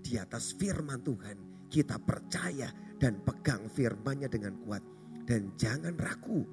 [0.03, 1.65] di atas firman Tuhan.
[1.71, 2.69] Kita percaya
[2.99, 4.83] dan pegang firmannya dengan kuat.
[5.25, 6.45] Dan jangan ragu.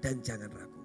[0.00, 0.82] Dan jangan ragu.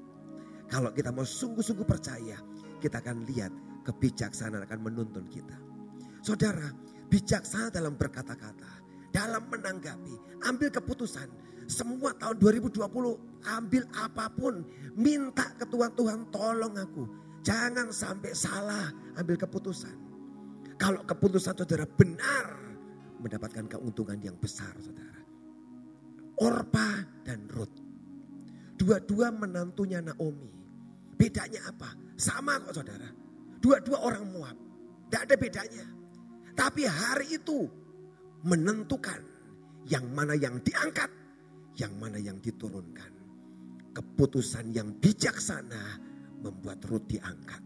[0.67, 2.35] Kalau kita mau sungguh-sungguh percaya,
[2.81, 3.53] kita akan lihat
[3.85, 5.55] kebijaksanaan akan menuntun kita.
[6.25, 6.67] Saudara,
[7.11, 8.71] bijaksana dalam berkata-kata,
[9.11, 11.27] dalam menanggapi, ambil keputusan.
[11.67, 12.79] Semua tahun 2020
[13.47, 14.63] ambil apa pun,
[14.95, 17.03] minta ke Tuhan, Tuhan tolong aku.
[17.43, 18.87] Jangan sampai salah
[19.19, 19.95] ambil keputusan.
[20.79, 22.47] Kalau keputusan saudara benar,
[23.21, 25.21] mendapatkan keuntungan yang besar saudara.
[26.41, 27.77] Orpa dan Ruth.
[28.81, 30.49] Dua-dua menantunya Naomi.
[31.13, 31.93] Bedanya apa?
[32.17, 33.05] Sama kok saudara.
[33.61, 34.57] Dua-dua orang Moab.
[35.05, 35.85] Tidak ada bedanya.
[36.53, 37.67] Tapi hari itu
[38.43, 39.21] menentukan
[39.87, 41.09] yang mana yang diangkat,
[41.79, 43.11] yang mana yang diturunkan.
[43.91, 45.99] Keputusan yang bijaksana
[46.41, 47.59] membuat Ruth diangkat.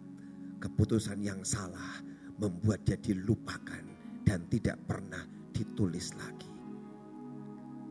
[0.57, 2.01] Keputusan yang salah
[2.41, 3.83] membuat dia dilupakan
[4.25, 5.21] dan tidak pernah
[5.53, 6.49] ditulis lagi.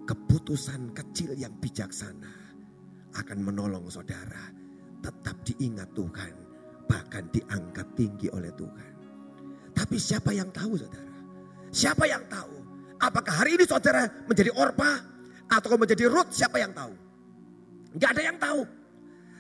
[0.05, 2.35] Keputusan kecil yang bijaksana
[3.15, 4.51] akan menolong saudara
[5.01, 6.35] tetap diingat Tuhan,
[6.91, 8.94] bahkan diangkat tinggi oleh Tuhan.
[9.75, 11.13] Tapi siapa yang tahu saudara?
[11.75, 12.55] Siapa yang tahu?
[13.03, 15.03] Apakah hari ini saudara menjadi Orpa
[15.51, 16.95] atau menjadi Ruth siapa yang tahu?
[17.99, 18.63] Gak ada yang tahu.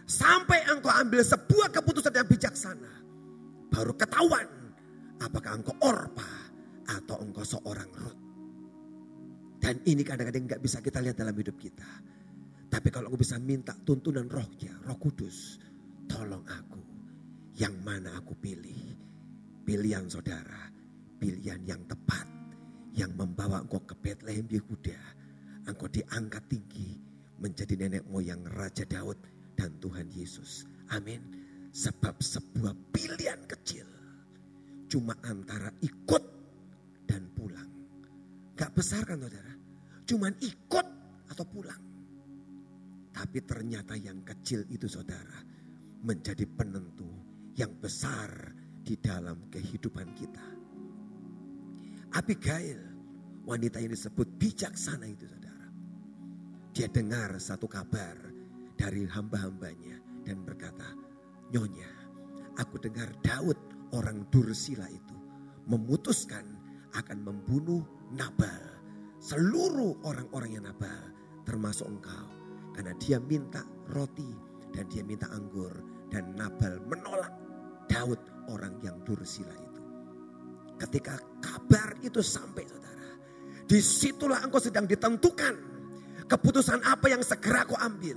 [0.04, 2.92] Sampai engkau ambil sebuah keputusan yang bijaksana.
[3.72, 4.46] Baru ketahuan
[5.22, 6.28] apakah engkau Orpa
[6.84, 8.20] atau engkau seorang Ruth.
[9.62, 11.88] Dan ini kadang-kadang gak bisa kita lihat dalam hidup kita.
[12.68, 15.62] Tapi kalau aku bisa minta tuntunan rohnya, roh kudus.
[16.04, 16.82] Tolong aku.
[17.56, 18.93] Yang mana aku pilih.
[19.64, 20.68] Pilihan saudara.
[21.16, 22.28] Pilihan yang tepat
[22.92, 25.00] yang membawa engkau ke Bethlehem Yehuda.
[25.64, 27.00] Engkau diangkat tinggi
[27.40, 29.16] menjadi nenek moyang Raja Daud
[29.56, 30.68] dan Tuhan Yesus.
[30.92, 31.24] Amin.
[31.72, 33.88] Sebab sebuah pilihan kecil
[34.86, 36.24] cuma antara ikut
[37.08, 37.66] dan pulang.
[38.54, 39.54] Gak besar kan saudara?
[40.06, 40.86] Cuman ikut
[41.34, 41.82] atau pulang.
[43.10, 45.42] Tapi ternyata yang kecil itu saudara
[46.04, 47.10] menjadi penentu
[47.58, 48.53] yang besar
[48.84, 50.44] di dalam kehidupan kita.
[52.14, 52.78] Abigail,
[53.48, 55.66] wanita yang disebut bijaksana itu saudara.
[56.76, 58.14] Dia dengar satu kabar
[58.76, 60.94] dari hamba-hambanya dan berkata,
[61.50, 61.90] Nyonya,
[62.60, 63.58] aku dengar Daud
[63.96, 65.16] orang Dursila itu
[65.66, 66.44] memutuskan
[66.94, 67.82] akan membunuh
[68.14, 68.76] Nabal.
[69.18, 71.10] Seluruh orang-orang yang Nabal
[71.48, 72.26] termasuk engkau.
[72.74, 73.62] Karena dia minta
[73.94, 74.34] roti
[74.74, 75.72] dan dia minta anggur.
[76.10, 77.32] Dan Nabal menolak
[77.88, 78.20] Daud
[78.50, 79.82] orang yang Dursila itu.
[80.80, 83.08] Ketika kabar itu sampai saudara.
[83.64, 85.72] Di situlah engkau sedang ditentukan.
[86.24, 88.16] Keputusan apa yang segera kau ambil.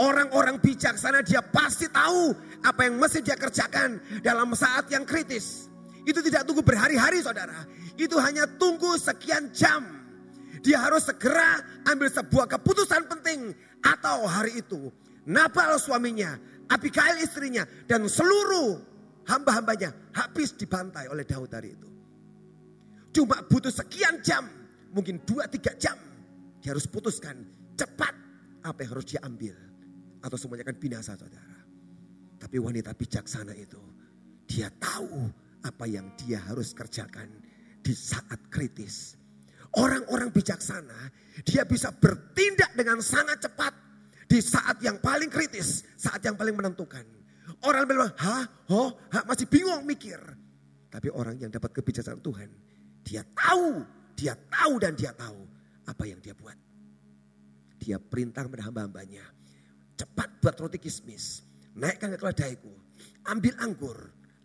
[0.00, 2.32] Orang-orang bijaksana dia pasti tahu
[2.64, 5.68] apa yang mesti dia kerjakan dalam saat yang kritis.
[6.08, 7.68] Itu tidak tunggu berhari-hari saudara.
[8.00, 9.84] Itu hanya tunggu sekian jam.
[10.64, 13.52] Dia harus segera ambil sebuah keputusan penting.
[13.82, 14.94] Atau hari itu
[15.26, 16.38] Nabal suaminya,
[16.70, 18.91] Abigail istrinya, dan seluruh
[19.28, 21.88] hamba-hambanya habis dibantai oleh Daud hari itu.
[23.12, 24.48] Cuma butuh sekian jam,
[24.90, 25.98] mungkin dua tiga jam.
[26.62, 27.36] Dia harus putuskan
[27.76, 28.14] cepat
[28.64, 29.56] apa yang harus diambil.
[30.22, 31.58] Atau semuanya akan binasa saudara.
[32.38, 33.78] Tapi wanita bijaksana itu,
[34.46, 35.30] dia tahu
[35.62, 37.30] apa yang dia harus kerjakan
[37.82, 39.18] di saat kritis.
[39.72, 41.10] Orang-orang bijaksana,
[41.42, 43.72] dia bisa bertindak dengan sangat cepat
[44.28, 47.04] di saat yang paling kritis, saat yang paling menentukan.
[47.62, 48.42] Orang bilang, hah,
[48.74, 50.18] oh, hah, masih bingung mikir.
[50.90, 52.50] Tapi orang yang dapat kebijaksanaan Tuhan,
[53.06, 53.86] dia tahu,
[54.18, 55.46] dia tahu dan dia tahu
[55.86, 56.58] apa yang dia buat.
[57.78, 59.22] Dia perintah kepada hamba-hambanya,
[59.94, 61.46] cepat buat roti kismis,
[61.78, 62.70] naikkan ke keledaiku,
[63.30, 63.98] ambil anggur,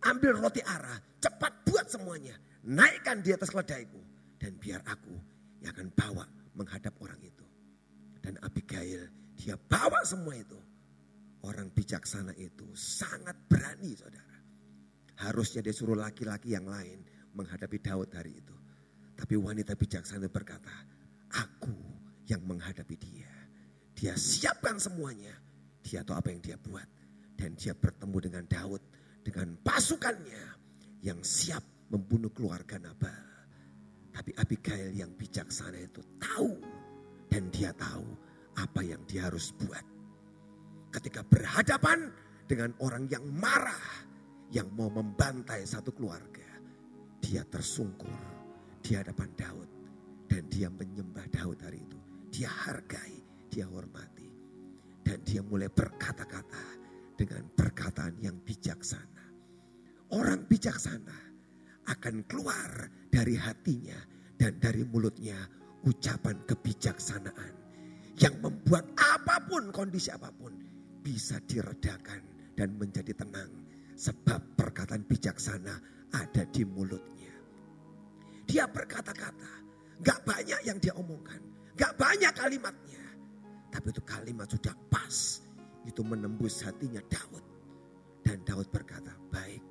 [0.06, 3.98] ambil roti arah, cepat buat semuanya, naikkan di atas keledaiku.
[4.38, 5.18] Dan biar aku
[5.58, 6.22] yang akan bawa
[6.54, 7.42] menghadap orang itu.
[8.22, 10.58] Dan Abigail, dia bawa semua itu
[11.46, 14.36] Orang bijaksana itu sangat berani saudara.
[15.22, 17.02] Harusnya dia suruh laki-laki yang lain
[17.34, 18.56] menghadapi Daud hari itu.
[19.14, 20.70] Tapi wanita bijaksana berkata,
[21.34, 21.74] aku
[22.26, 23.30] yang menghadapi dia.
[23.94, 25.34] Dia siapkan semuanya.
[25.82, 26.86] Dia tahu apa yang dia buat.
[27.38, 28.82] Dan dia bertemu dengan Daud
[29.22, 30.42] dengan pasukannya
[31.02, 33.26] yang siap membunuh keluarga Nabal.
[34.10, 36.58] Tapi Abigail yang bijaksana itu tahu
[37.30, 38.06] dan dia tahu
[38.58, 39.97] apa yang dia harus buat
[40.92, 42.08] ketika berhadapan
[42.48, 44.08] dengan orang yang marah,
[44.48, 46.46] yang mau membantai satu keluarga.
[47.20, 48.18] Dia tersungkur
[48.80, 49.68] di hadapan Daud
[50.30, 51.98] dan dia menyembah Daud hari itu.
[52.32, 53.20] Dia hargai,
[53.52, 54.28] dia hormati.
[55.04, 56.64] Dan dia mulai berkata-kata
[57.16, 59.24] dengan perkataan yang bijaksana.
[60.12, 61.18] Orang bijaksana
[61.88, 63.96] akan keluar dari hatinya
[64.36, 65.36] dan dari mulutnya
[65.88, 67.52] ucapan kebijaksanaan
[68.20, 70.67] yang membuat apa pun kondisi apa pun
[71.08, 72.20] bisa diredakan
[72.52, 73.48] dan menjadi tenang
[73.96, 75.80] sebab perkataan bijaksana
[76.12, 77.32] ada di mulutnya.
[78.44, 79.52] Dia berkata-kata,
[80.04, 81.40] gak banyak yang dia omongkan,
[81.80, 83.04] gak banyak kalimatnya,
[83.72, 85.40] tapi itu kalimat sudah pas,
[85.88, 87.44] itu menembus hatinya Daud.
[88.20, 89.64] Dan Daud berkata, baik,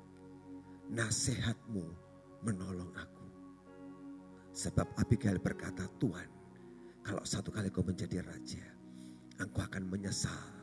[0.90, 1.86] nasihatmu
[2.42, 3.26] menolong aku.
[4.58, 6.26] Sebab Abigail berkata, Tuhan,
[7.06, 8.66] kalau satu kali kau menjadi raja,
[9.38, 10.57] engkau akan menyesal.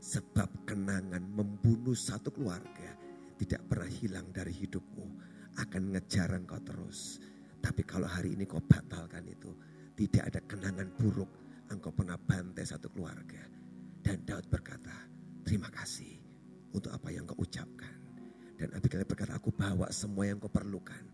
[0.00, 2.96] Sebab kenangan membunuh satu keluarga
[3.36, 5.06] tidak pernah hilang dari hidupmu.
[5.60, 7.20] Akan ngejar engkau terus.
[7.60, 9.52] Tapi kalau hari ini kau batalkan itu,
[10.00, 11.28] tidak ada kenangan buruk.
[11.68, 13.44] Engkau pernah bantai satu keluarga.
[14.00, 15.04] Dan Daud berkata,
[15.44, 16.16] terima kasih
[16.72, 17.92] untuk apa yang kau ucapkan.
[18.56, 21.04] Dan Abigail berkata, aku bawa semua yang kau perlukan.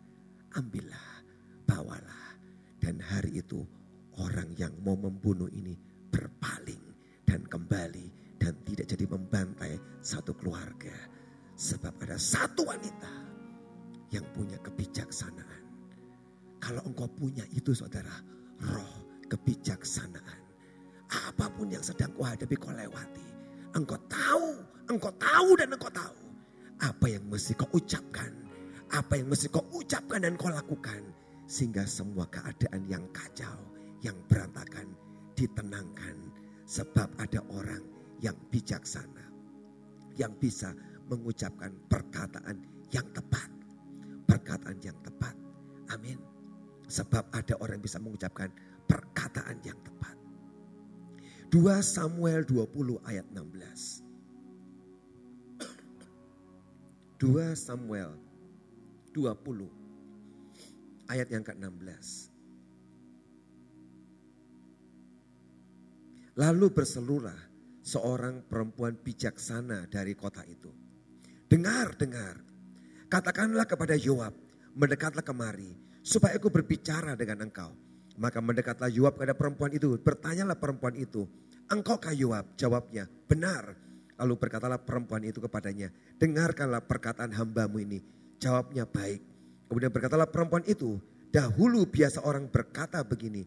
[0.55, 1.27] Ambillah,
[1.67, 2.39] bawalah.
[2.79, 3.67] Dan hari itu
[4.23, 5.75] orang yang mau membunuh ini
[6.15, 6.95] berpaling
[7.27, 10.95] dan kembali dan tidak jadi membantai satu keluarga.
[11.57, 13.13] Sebab ada satu wanita
[14.13, 15.65] yang punya kebijaksanaan.
[16.61, 18.13] Kalau engkau punya itu saudara,
[18.61, 20.41] roh kebijaksanaan.
[21.07, 23.27] Apa pun yang sedang kau hadapi kau lewati.
[23.73, 24.47] Engkau tahu,
[24.91, 26.19] engkau tahu dan engkau tahu.
[26.83, 28.33] Apa yang mesti kau ucapkan.
[28.93, 31.03] Apa yang mesti kau ucapkan dan kau lakukan.
[31.47, 33.57] Sehingga semua keadaan yang kacau,
[34.03, 34.93] yang berantakan
[35.39, 36.19] ditenangkan.
[36.67, 37.96] Sebab ada orang
[38.27, 39.31] yang bijaksana.
[40.19, 40.75] Yang bisa
[41.07, 42.59] mengucapkan perkataan
[42.91, 43.47] yang tepat.
[44.27, 45.39] Perkataan yang tepat.
[45.95, 46.19] Amin.
[46.91, 48.51] Sebab ada orang yang bisa mengucapkan
[48.91, 50.19] perkataan yang tepat.
[51.55, 54.03] 2 Samuel 20 ayat 16.
[57.17, 58.13] 2 Samuel
[59.15, 62.29] 20 ayat yang ke-16.
[66.37, 67.56] Lalu berselurah
[67.87, 70.75] seorang perempuan bijaksana dari kota itu.
[71.47, 72.43] Dengar, dengar.
[73.07, 74.35] Katakanlah kepada Yoab,
[74.75, 77.71] mendekatlah kemari supaya aku berbicara dengan engkau.
[78.19, 79.95] Maka mendekatlah Yoab kepada perempuan itu.
[80.03, 81.31] Bertanyalah perempuan itu,
[81.71, 82.59] engkau kah Yoab?
[82.59, 83.79] Jawabnya, benar.
[84.19, 88.03] Lalu berkatalah perempuan itu kepadanya, dengarkanlah perkataan hambamu ini.
[88.43, 89.23] Jawabnya baik.
[89.71, 90.99] Kemudian berkatalah perempuan itu,
[91.31, 93.45] dahulu biasa orang berkata begini,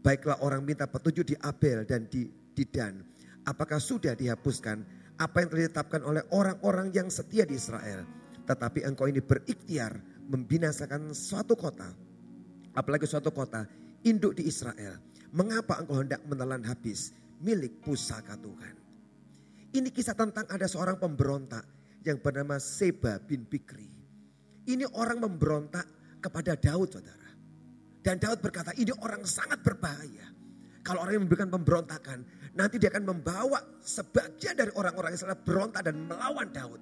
[0.00, 3.02] baiklah orang minta petunjuk di Abel dan di Didan.
[3.42, 8.02] Apakah sudah dihapuskan apa yang telah ditetapkan oleh orang-orang yang setia di Israel.
[8.42, 9.94] Tetapi engkau ini berikhtiar
[10.26, 11.86] membinasakan suatu kota.
[12.74, 13.68] Apalagi suatu kota
[14.02, 14.98] induk di Israel.
[15.32, 18.74] Mengapa engkau hendak menelan habis milik pusaka Tuhan.
[19.72, 21.64] Ini kisah tentang ada seorang pemberontak
[22.04, 23.88] yang bernama Seba bin Bikri.
[24.68, 27.30] Ini orang memberontak kepada Daud saudara.
[28.02, 30.28] Dan Daud berkata ini orang sangat berbahaya.
[30.82, 35.96] Kalau orang yang memberikan pemberontakan, nanti dia akan membawa sebagian dari orang-orang Israel berontak dan
[36.04, 36.80] melawan Daud.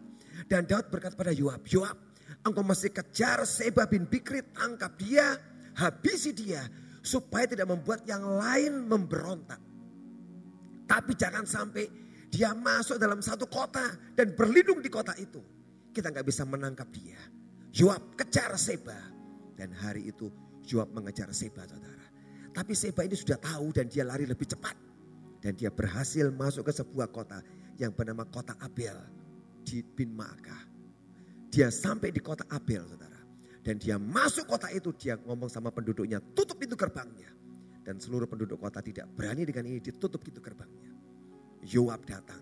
[0.51, 1.97] Dan Daud berkata pada Yoab, Yoab,
[2.43, 5.39] engkau mesti kejar Seba bin Bikri, tangkap dia,
[5.79, 6.65] habisi dia,
[7.05, 9.61] supaya tidak membuat yang lain memberontak.
[10.91, 11.87] Tapi jangan sampai
[12.31, 15.39] dia masuk dalam satu kota dan berlindung di kota itu.
[15.91, 17.19] Kita nggak bisa menangkap dia.
[17.75, 18.99] Yoab kejar Seba.
[19.55, 20.27] Dan hari itu
[20.67, 22.07] Yoab mengejar Seba saudara.
[22.51, 24.90] Tapi Seba ini sudah tahu dan dia lari lebih cepat.
[25.41, 27.41] Dan dia berhasil masuk ke sebuah kota
[27.81, 28.97] yang bernama kota Abel
[29.65, 30.69] di bin Maakah.
[31.49, 33.19] Dia sampai di kota Abel saudara.
[33.61, 37.33] Dan dia masuk kota itu dia ngomong sama penduduknya tutup pintu gerbangnya.
[37.81, 40.93] Dan seluruh penduduk kota tidak berani dengan ini ditutup pintu gerbangnya.
[41.65, 42.41] Yoab datang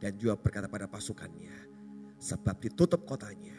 [0.00, 1.70] dan Yoab berkata pada pasukannya.
[2.22, 3.56] Sebab ditutup kotanya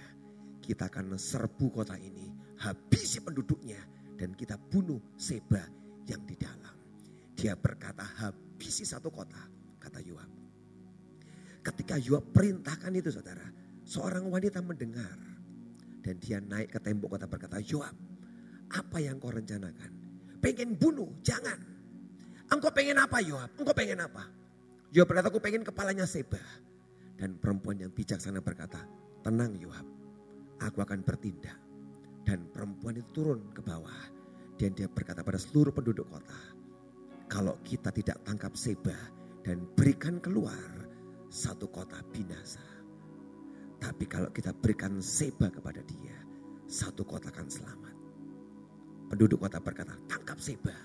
[0.63, 2.31] kita akan serbu kota ini.
[2.63, 3.79] Habisi penduduknya
[4.15, 5.61] dan kita bunuh Seba
[6.07, 6.75] yang di dalam.
[7.35, 8.05] Dia berkata
[8.63, 9.43] habisi satu kota,
[9.75, 10.31] kata Yoab.
[11.67, 13.43] Ketika Yoab perintahkan itu saudara,
[13.83, 15.19] seorang wanita mendengar.
[15.99, 17.91] Dan dia naik ke tembok kota berkata, Yoab
[18.71, 19.91] apa yang kau rencanakan?
[20.39, 21.59] Pengen bunuh, jangan.
[22.55, 23.51] Engkau pengen apa Yoab?
[23.59, 24.31] Engkau pengen apa?
[24.95, 26.39] Yoab berkata, aku pengen kepalanya Seba.
[27.19, 28.79] Dan perempuan yang bijaksana berkata,
[29.27, 29.83] tenang Yoab,
[30.63, 31.59] aku akan bertindak.
[32.23, 34.07] Dan perempuan itu turun ke bawah.
[34.55, 36.62] Dan dia berkata pada seluruh penduduk kota,
[37.33, 38.93] kalau kita tidak tangkap Seba
[39.41, 40.85] dan berikan keluar,
[41.33, 42.61] satu kota binasa.
[43.81, 46.13] Tapi kalau kita berikan Seba kepada dia,
[46.69, 47.95] satu kota akan selamat.
[49.09, 50.77] Penduduk kota berkata, tangkap Seba.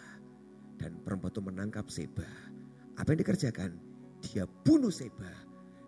[0.80, 2.24] Dan perempuan itu menangkap Seba.
[2.96, 3.76] Apa yang dikerjakan?
[4.24, 5.28] Dia bunuh Seba.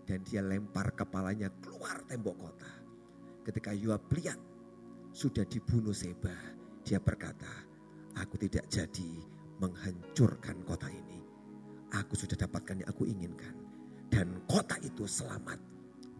[0.04, 2.72] Dan dia lempar kepalanya keluar tembok kota.
[3.48, 4.36] Ketika Yoab lihat
[5.16, 6.36] sudah dibunuh Seba.
[6.84, 7.48] Dia berkata,
[8.20, 11.20] aku tidak jadi menghancurkan kota ini.
[11.92, 13.52] Aku sudah dapatkan yang aku inginkan.
[14.11, 15.61] Dan kota itu selamat.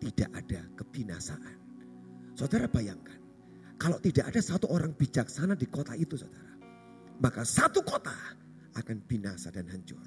[0.01, 1.57] Tidak ada kebinasaan.
[2.37, 3.19] Saudara bayangkan,
[3.77, 6.53] kalau tidak ada satu orang bijaksana di kota itu saudara.
[7.21, 8.15] Maka satu kota
[8.77, 10.01] akan binasa dan hancur.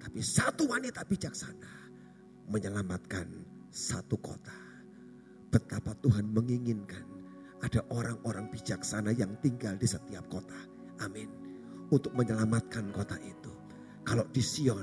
[0.00, 1.72] Tapi satu wanita bijaksana
[2.48, 3.28] menyelamatkan
[3.68, 4.56] satu kota.
[5.52, 7.04] Betapa Tuhan menginginkan
[7.60, 10.56] ada orang-orang bijaksana yang tinggal di setiap kota.
[11.04, 11.43] Amin.
[11.94, 13.54] Untuk menyelamatkan kota itu.
[14.02, 14.82] Kalau di Sion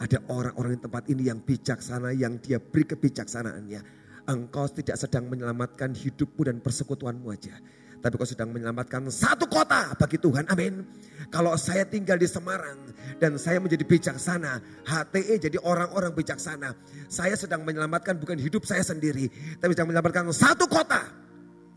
[0.00, 3.80] ada orang-orang di tempat ini yang bijaksana yang dia beri kebijaksanaannya.
[4.24, 7.60] Engkau tidak sedang menyelamatkan hidupmu dan persekutuanmu aja.
[8.00, 10.48] Tapi kau sedang menyelamatkan satu kota bagi Tuhan.
[10.48, 10.80] Amin.
[11.28, 12.88] Kalau saya tinggal di Semarang
[13.20, 14.64] dan saya menjadi bijaksana.
[14.88, 16.72] HTE jadi orang-orang bijaksana.
[17.12, 19.28] Saya sedang menyelamatkan bukan hidup saya sendiri.
[19.60, 21.25] Tapi sedang menyelamatkan satu kota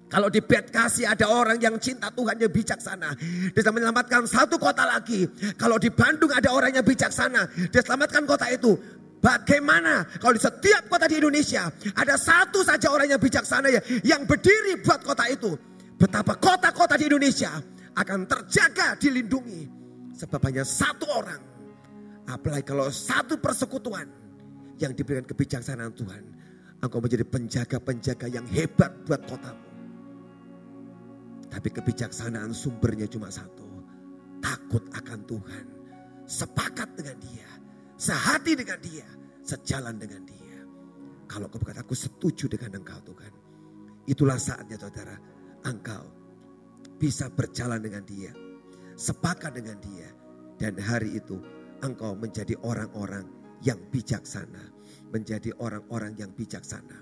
[0.09, 3.13] kalau di bed kasih ada orang yang cinta Tuhan yang bijaksana.
[3.53, 5.29] Dia menyelamatkan satu kota lagi.
[5.53, 7.45] Kalau di Bandung ada orang yang bijaksana.
[7.69, 8.73] Dia selamatkan kota itu.
[9.21, 14.25] Bagaimana kalau di setiap kota di Indonesia ada satu saja orang yang bijaksana ya, yang
[14.25, 15.53] berdiri buat kota itu.
[16.01, 17.53] Betapa kota-kota di Indonesia
[17.93, 19.69] akan terjaga, dilindungi.
[20.17, 21.41] Sebab hanya satu orang.
[22.25, 24.09] Apalagi kalau satu persekutuan
[24.81, 26.23] yang diberikan kebijaksanaan Tuhan.
[26.79, 29.68] Engkau menjadi penjaga-penjaga yang hebat buat kotamu.
[31.49, 33.65] Tapi kebijaksanaan sumbernya cuma satu.
[34.39, 35.65] Takut akan Tuhan.
[36.29, 37.49] Sepakat dengan dia.
[37.97, 39.07] Sehati dengan dia.
[39.41, 40.61] Sejalan dengan dia.
[41.25, 43.33] Kalau kau berkata aku setuju dengan engkau Tuhan.
[44.05, 45.17] Itulah saatnya saudara.
[45.65, 46.05] Engkau
[47.01, 48.31] bisa berjalan dengan dia.
[48.93, 50.09] Sepakat dengan dia.
[50.61, 51.41] Dan hari itu
[51.81, 53.25] engkau menjadi orang-orang
[53.65, 54.69] yang bijaksana.
[55.09, 57.01] Menjadi orang-orang yang bijaksana.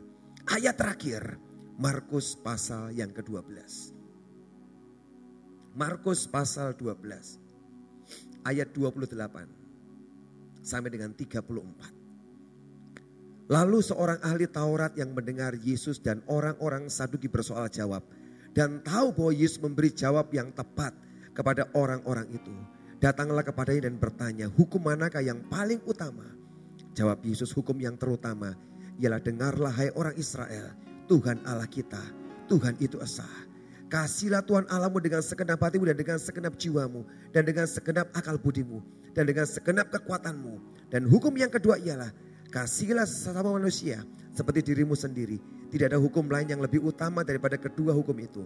[0.56, 1.36] Ayat terakhir.
[1.78, 3.97] Markus pasal yang ke-12.
[5.78, 7.38] Markus pasal 12
[8.50, 9.14] ayat 28
[10.66, 13.54] sampai dengan 34.
[13.54, 18.02] Lalu seorang ahli Taurat yang mendengar Yesus dan orang-orang Saduki bersoal jawab
[18.58, 20.98] dan tahu bahwa Yesus memberi jawab yang tepat
[21.38, 22.58] kepada orang-orang itu.
[22.98, 26.26] Datanglah kepadanya dan bertanya, hukum manakah yang paling utama?
[26.98, 28.58] Jawab Yesus, hukum yang terutama
[28.98, 30.74] ialah dengarlah hai orang Israel,
[31.06, 32.02] Tuhan Allah kita,
[32.50, 33.47] Tuhan itu esa.
[33.88, 37.08] Kasihlah Tuhan Allahmu dengan segenap hatimu dan dengan segenap jiwamu.
[37.32, 38.84] Dan dengan segenap akal budimu.
[39.16, 40.60] Dan dengan segenap kekuatanmu.
[40.92, 42.12] Dan hukum yang kedua ialah
[42.52, 44.04] kasihlah sesama manusia
[44.36, 45.40] seperti dirimu sendiri.
[45.68, 48.44] Tidak ada hukum lain yang lebih utama daripada kedua hukum itu.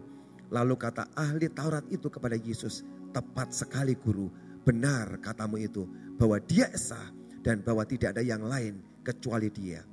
[0.51, 2.83] Lalu kata ahli Taurat itu kepada Yesus,
[3.15, 4.27] tepat sekali guru,
[4.67, 5.87] benar katamu itu,
[6.19, 6.99] bahwa dia esa
[7.39, 9.85] dan bahwa tidak ada yang lain kecuali dia.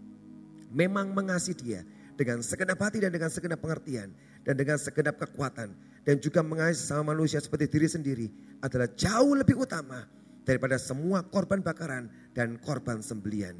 [0.75, 1.81] Memang mengasihi dia
[2.19, 4.11] dengan segenap hati dan dengan segenap pengertian
[4.47, 5.73] dan dengan segenap kekuatan
[6.07, 8.27] dan juga mengasihi sama manusia seperti diri sendiri
[8.65, 10.07] adalah jauh lebih utama
[10.49, 13.59] daripada semua korban bakaran dan korban sembelian.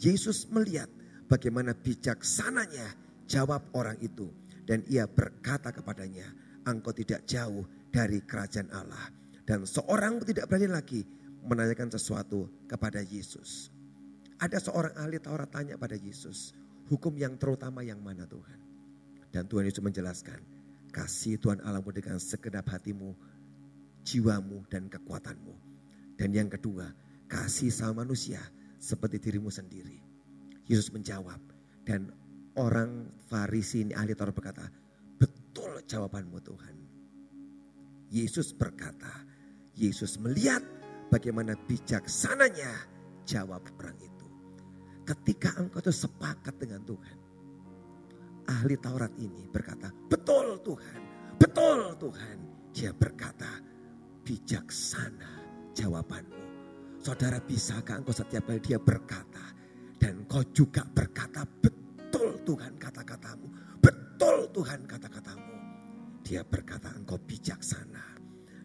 [0.00, 0.88] Yesus melihat
[1.28, 2.96] bagaimana bijaksananya
[3.28, 4.32] jawab orang itu
[4.64, 6.26] dan ia berkata kepadanya,
[6.64, 9.10] engkau tidak jauh dari kerajaan Allah.
[9.42, 11.02] Dan seorang tidak berani lagi
[11.42, 13.68] menanyakan sesuatu kepada Yesus.
[14.38, 16.54] Ada seorang ahli Taurat tanya pada Yesus,
[16.86, 18.61] hukum yang terutama yang mana Tuhan?
[19.32, 20.44] Dan Tuhan Yesus menjelaskan,
[20.92, 23.16] kasih Tuhan Allahmu dengan segenap hatimu,
[24.04, 25.56] jiwamu dan kekuatanmu.
[26.20, 26.92] Dan yang kedua,
[27.32, 28.38] kasih sama manusia
[28.76, 29.96] seperti dirimu sendiri.
[30.68, 31.40] Yesus menjawab
[31.88, 32.12] dan
[32.60, 34.68] orang Farisi ini ahli Taurat berkata,
[35.16, 36.76] betul jawabanmu Tuhan.
[38.12, 39.24] Yesus berkata,
[39.72, 40.60] Yesus melihat
[41.08, 42.68] bagaimana bijaksananya
[43.24, 44.28] jawab orang itu.
[45.08, 47.16] Ketika engkau itu sepakat dengan Tuhan,
[48.48, 51.02] ahli Taurat ini berkata, betul Tuhan,
[51.38, 52.36] betul Tuhan.
[52.72, 53.60] Dia berkata,
[54.24, 55.32] bijaksana
[55.76, 56.42] jawabanmu.
[57.02, 59.52] Saudara bisakah engkau setiap kali dia berkata,
[59.98, 63.46] dan kau juga berkata, betul Tuhan kata-katamu,
[63.82, 65.54] betul Tuhan kata-katamu.
[66.22, 68.14] Dia berkata engkau bijaksana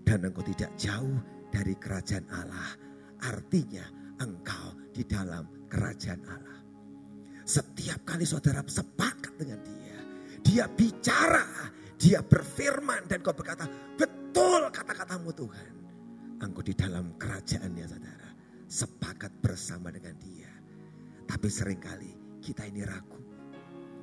[0.05, 1.17] dan engkau tidak jauh
[1.49, 2.77] dari kerajaan Allah.
[3.25, 3.83] Artinya
[4.21, 6.56] engkau di dalam kerajaan Allah.
[7.47, 9.97] Setiap kali saudara sepakat dengan dia.
[10.43, 13.63] Dia bicara, dia berfirman dan kau berkata,
[13.95, 15.71] betul kata-katamu Tuhan.
[16.43, 18.29] Engkau di dalam kerajaannya saudara.
[18.67, 20.51] Sepakat bersama dengan dia.
[21.23, 22.11] Tapi sering kali
[22.43, 23.15] kita ini ragu.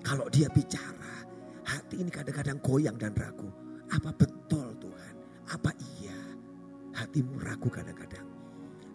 [0.00, 1.28] Kalau dia bicara,
[1.68, 3.52] hati ini kadang-kadang goyang dan ragu.
[3.92, 5.14] Apa betul Tuhan?
[5.52, 5.68] Apa
[6.00, 6.16] iya?
[6.96, 8.24] Hatimu ragu kadang-kadang.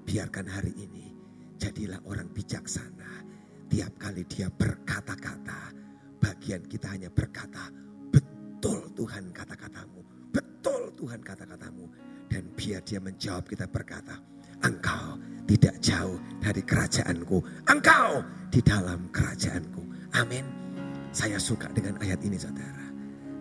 [0.10, 1.14] Biarkan hari ini
[1.62, 3.29] jadilah orang bijaksana
[3.70, 5.72] tiap kali dia berkata-kata,
[6.17, 7.70] bagian kita hanya berkata,
[8.09, 10.01] betul Tuhan kata-katamu,
[10.34, 11.86] betul Tuhan kata-katamu.
[12.30, 14.17] Dan biar dia menjawab kita berkata,
[14.65, 17.38] engkau tidak jauh dari kerajaanku,
[17.70, 19.82] engkau di dalam kerajaanku.
[20.17, 20.45] Amin.
[21.09, 22.86] Saya suka dengan ayat ini saudara.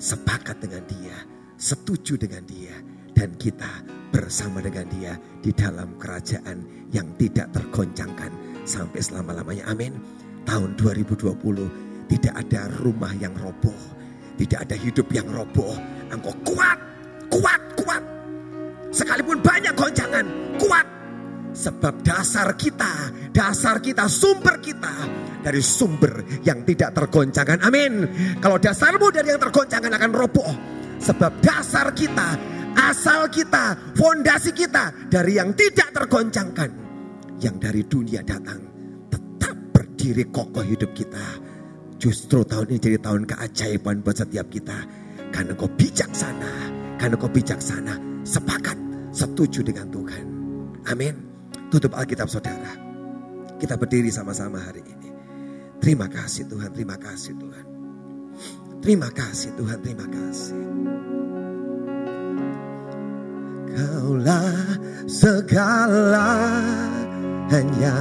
[0.00, 1.16] Sepakat dengan dia,
[1.60, 2.76] setuju dengan dia.
[3.12, 3.82] Dan kita
[4.14, 6.62] bersama dengan dia di dalam kerajaan
[6.94, 8.30] yang tidak tergoncangkan
[8.68, 9.64] sampai selama-lamanya.
[9.72, 9.96] Amin.
[10.44, 13.76] Tahun 2020 tidak ada rumah yang roboh.
[14.36, 15.74] Tidak ada hidup yang roboh.
[16.12, 16.78] Engkau kuat,
[17.32, 18.02] kuat, kuat.
[18.92, 20.24] Sekalipun banyak goncangan,
[20.60, 20.86] kuat.
[21.52, 24.94] Sebab dasar kita, dasar kita, sumber kita
[25.42, 27.64] dari sumber yang tidak tergoncangkan.
[27.66, 28.06] Amin.
[28.38, 30.52] Kalau dasarmu dari yang tergoncangkan akan roboh.
[30.98, 32.38] Sebab dasar kita,
[32.78, 36.87] asal kita, fondasi kita dari yang tidak tergoncangkan.
[37.38, 38.60] Yang dari dunia datang.
[39.10, 41.26] Tetap berdiri kokoh hidup kita.
[41.98, 44.78] Justru tahun ini jadi tahun keajaiban buat setiap kita.
[45.34, 46.52] Karena kau bijaksana.
[46.98, 47.94] Karena kau bijaksana.
[48.26, 48.78] Sepakat,
[49.14, 50.24] setuju dengan Tuhan.
[50.90, 51.14] Amin.
[51.68, 52.74] Tutup Alkitab saudara.
[53.58, 55.10] Kita berdiri sama-sama hari ini.
[55.78, 57.66] Terima kasih Tuhan, terima kasih Tuhan.
[58.78, 60.58] Terima kasih Tuhan, terima kasih.
[63.74, 66.30] Kaulah segala
[67.48, 67.96] hanya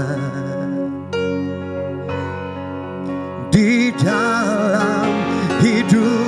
[3.48, 5.08] di dalam
[5.64, 6.20] hidupku.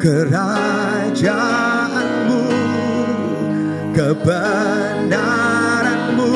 [0.00, 1.20] Kerajaanmu
[3.92, 6.32] kebenaranmu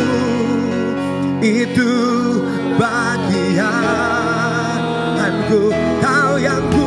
[1.41, 1.89] itu
[2.77, 3.73] bagianku.
[6.05, 6.84] Kau yang ku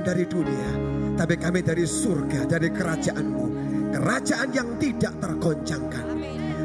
[0.00, 0.70] bukan dari dunia.
[1.20, 3.44] Tapi kami dari surga, dari kerajaanmu.
[3.92, 6.06] Kerajaan yang tidak tergoncangkan.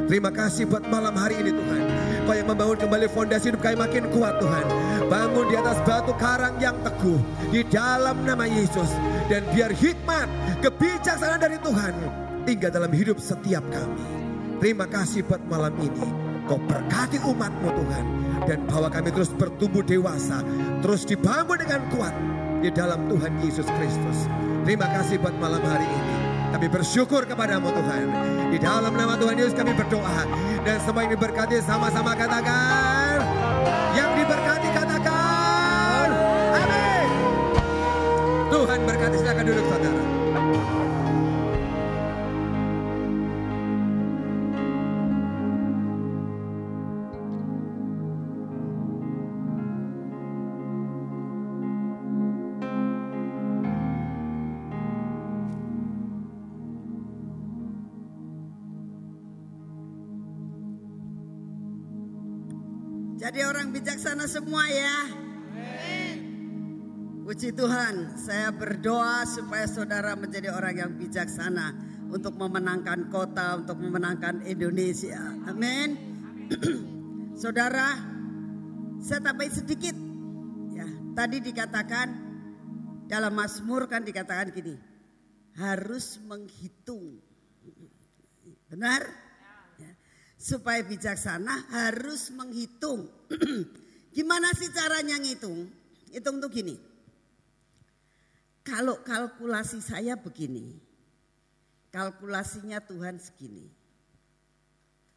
[0.08, 1.82] Terima kasih buat malam hari ini Tuhan.
[2.24, 4.64] Kau yang membangun kembali fondasi hidup kami makin kuat Tuhan.
[5.10, 7.20] Bangun di atas batu karang yang teguh.
[7.52, 8.88] Di dalam nama Yesus.
[9.28, 10.30] Dan biar hikmat,
[10.64, 11.92] kebijaksanaan dari Tuhan
[12.46, 14.06] tinggal dalam hidup setiap kami.
[14.62, 16.06] Terima kasih buat malam ini.
[16.46, 18.04] Kau berkati umatmu Tuhan.
[18.46, 20.40] Dan bawa kami terus bertumbuh dewasa.
[20.80, 21.55] Terus dibangun.
[22.66, 24.26] Di dalam Tuhan Yesus Kristus.
[24.66, 26.14] Terima kasih buat malam hari ini.
[26.50, 28.10] Kami bersyukur kepadamu Tuhan.
[28.50, 30.26] Di dalam nama Tuhan Yesus kami berdoa.
[30.66, 33.22] Dan semua yang diberkati sama-sama katakan.
[33.94, 36.08] Yang diberkati katakan.
[36.58, 37.06] Amin.
[38.50, 39.85] Tuhan berkati silakan duduk saudara.
[63.16, 64.96] Jadi orang bijaksana semua ya.
[67.24, 71.74] Puji Tuhan, saya berdoa supaya saudara menjadi orang yang bijaksana
[72.12, 75.18] untuk memenangkan kota, untuk memenangkan Indonesia.
[75.48, 75.96] Amin.
[77.42, 77.98] saudara,
[79.02, 79.96] saya tambahin sedikit.
[80.76, 80.86] Ya,
[81.18, 82.08] tadi dikatakan
[83.08, 84.76] dalam Mazmur kan dikatakan gini,
[85.56, 87.16] harus menghitung.
[88.70, 89.25] Benar?
[90.46, 93.10] Supaya bijaksana harus menghitung.
[94.14, 95.66] Gimana sih caranya ngitung?
[96.14, 96.78] Hitung tuh gini.
[98.62, 100.78] Kalau kalkulasi saya begini,
[101.90, 103.66] kalkulasinya Tuhan segini.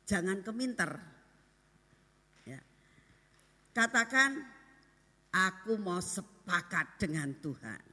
[0.10, 0.98] Jangan keminter.
[2.50, 2.62] Ya.
[3.74, 4.42] Katakan,
[5.30, 7.86] aku mau sepakat dengan Tuhan.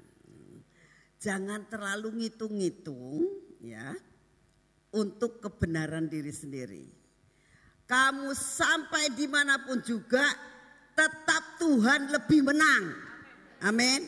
[1.21, 3.25] Jangan terlalu ngitung-ngitung
[3.65, 3.97] ya
[4.93, 6.96] untuk kebenaran diri sendiri
[7.87, 10.27] kamu sampai di mana pun juga
[10.99, 12.85] tetap Tuhan lebih menang.
[13.63, 14.03] Amin.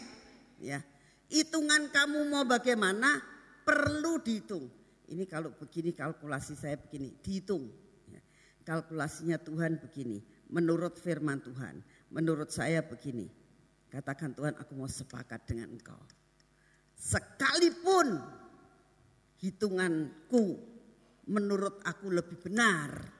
[0.58, 0.82] Ya,
[1.30, 3.22] hitungan kamu mau bagaimana
[3.62, 4.66] perlu dihitung.
[5.08, 7.70] Ini kalau begini kalkulasi saya begini dihitung.
[8.10, 8.20] Ya.
[8.66, 10.20] Kalkulasinya Tuhan begini.
[10.48, 13.30] Menurut firman Tuhan, menurut saya begini.
[13.88, 15.96] Katakan Tuhan aku mau sepakat dengan engkau.
[16.98, 18.20] Sekalipun
[19.38, 20.60] hitunganku
[21.28, 23.17] menurut aku lebih benar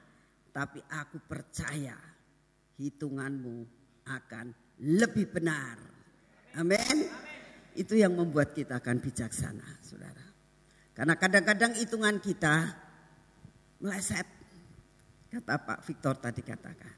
[0.59, 1.95] tapi aku percaya
[2.75, 3.57] hitunganmu
[4.11, 4.45] akan
[4.91, 5.79] lebih benar.
[6.59, 7.07] Amin.
[7.79, 10.19] Itu yang membuat kita akan bijaksana, saudara.
[10.91, 12.75] Karena kadang-kadang hitungan kita
[13.79, 14.27] meleset.
[15.31, 16.95] Kata Pak Victor tadi katakan.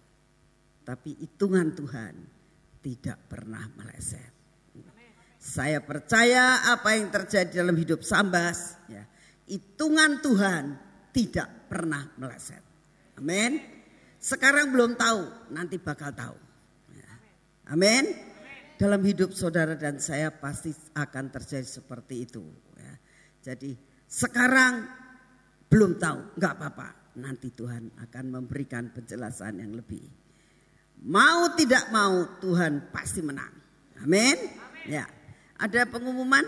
[0.81, 2.13] Tapi hitungan Tuhan
[2.81, 4.33] tidak pernah meleset.
[5.37, 9.05] Saya percaya apa yang terjadi dalam hidup Sambas, ya,
[9.45, 10.63] hitungan Tuhan
[11.13, 12.70] tidak pernah meleset.
[13.21, 13.61] Amin.
[14.17, 16.37] Sekarang belum tahu, nanti bakal tahu.
[17.69, 18.03] Amin.
[18.75, 22.41] Dalam hidup saudara dan saya pasti akan terjadi seperti itu.
[22.75, 22.93] Ya.
[23.53, 23.77] Jadi
[24.09, 24.89] sekarang
[25.69, 27.15] belum tahu, nggak apa-apa.
[27.21, 30.01] Nanti Tuhan akan memberikan penjelasan yang lebih.
[31.05, 33.53] Mau tidak mau Tuhan pasti menang.
[34.01, 34.37] Amin.
[34.89, 35.05] Ya.
[35.61, 36.43] Ada pengumuman?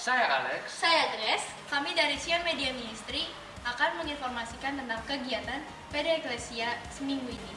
[0.00, 0.80] Saya Alex.
[0.80, 1.44] Saya Grace.
[1.68, 3.28] Kami dari Sion Media Ministry
[3.68, 5.60] akan menginformasikan tentang kegiatan
[5.92, 7.52] PD Eklesia seminggu ini.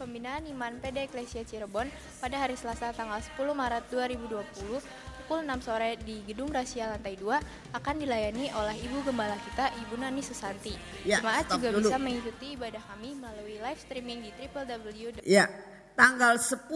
[0.00, 4.80] Pembinaan Iman PD Eklesia Cirebon pada hari Selasa tanggal 10 Maret 2020
[5.26, 9.98] pukul 6 sore di Gedung Rahasia Lantai 2 akan dilayani oleh Ibu Gembala kita, Ibu
[9.98, 10.70] Nani Susanti.
[11.02, 11.90] Ya, Jemaat juga dulu.
[11.90, 15.26] bisa mengikuti ibadah kami melalui live streaming di www.
[15.26, 15.50] Ya,
[15.98, 16.70] tanggal 10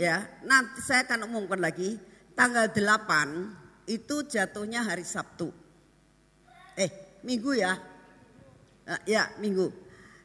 [0.00, 2.00] ya, nanti saya akan umumkan lagi.
[2.32, 5.52] Tanggal 8 itu jatuhnya hari Sabtu.
[6.80, 7.76] Eh, Minggu ya.
[8.88, 9.68] Uh, ya, Minggu.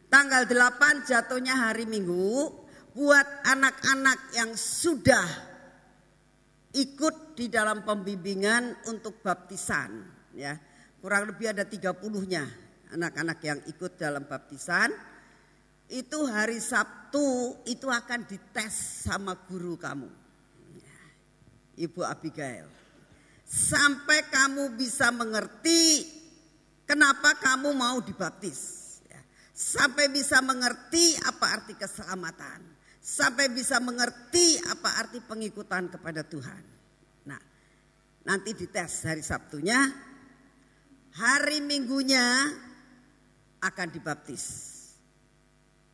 [0.07, 2.47] Tanggal 8 jatuhnya hari Minggu
[2.95, 5.50] buat anak-anak yang sudah
[6.71, 10.03] ikut di dalam pembimbingan untuk baptisan
[10.35, 10.55] ya.
[11.01, 12.43] Kurang lebih ada 30-nya
[12.93, 14.93] anak-anak yang ikut dalam baptisan.
[15.91, 20.07] Itu hari Sabtu itu akan dites sama guru kamu.
[21.81, 22.69] Ibu Abigail.
[23.43, 26.07] Sampai kamu bisa mengerti
[26.87, 29.01] kenapa kamu mau dibaptis.
[29.09, 29.19] Ya.
[29.51, 32.70] Sampai bisa mengerti apa arti keselamatan.
[33.01, 36.63] Sampai bisa mengerti apa arti pengikutan kepada Tuhan.
[37.25, 37.41] Nah,
[38.29, 39.81] nanti dites hari Sabtunya.
[41.11, 42.45] Hari Minggunya
[43.57, 44.45] akan dibaptis.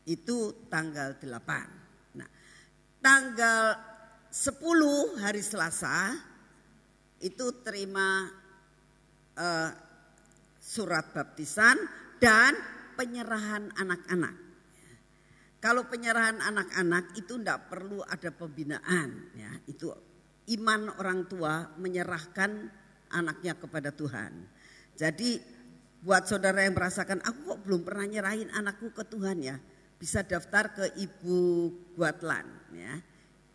[0.03, 2.19] Itu tanggal 8.
[2.19, 2.29] Nah,
[2.99, 3.63] tanggal
[4.27, 6.11] 10 hari Selasa
[7.23, 8.27] itu terima
[9.39, 9.69] uh,
[10.59, 11.79] surat baptisan
[12.19, 12.53] dan
[12.99, 14.46] penyerahan anak-anak.
[15.57, 19.89] Kalau penyerahan anak-anak itu tidak perlu ada pembinaan, ya itu
[20.53, 22.69] iman orang tua menyerahkan
[23.09, 24.45] anaknya kepada Tuhan.
[24.93, 25.41] Jadi
[26.05, 29.57] buat saudara yang merasakan aku kok belum pernah nyerahin anakku ke Tuhan ya,
[29.97, 31.37] bisa daftar ke Ibu
[31.97, 32.45] Guatlan
[32.77, 32.93] ya.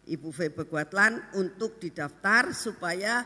[0.03, 3.23] Ibu Febe Guatlan untuk didaftar supaya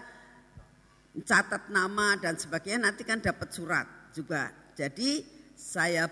[1.25, 4.53] catat nama dan sebagainya nanti kan dapat surat juga.
[4.77, 5.25] Jadi
[5.57, 6.05] saya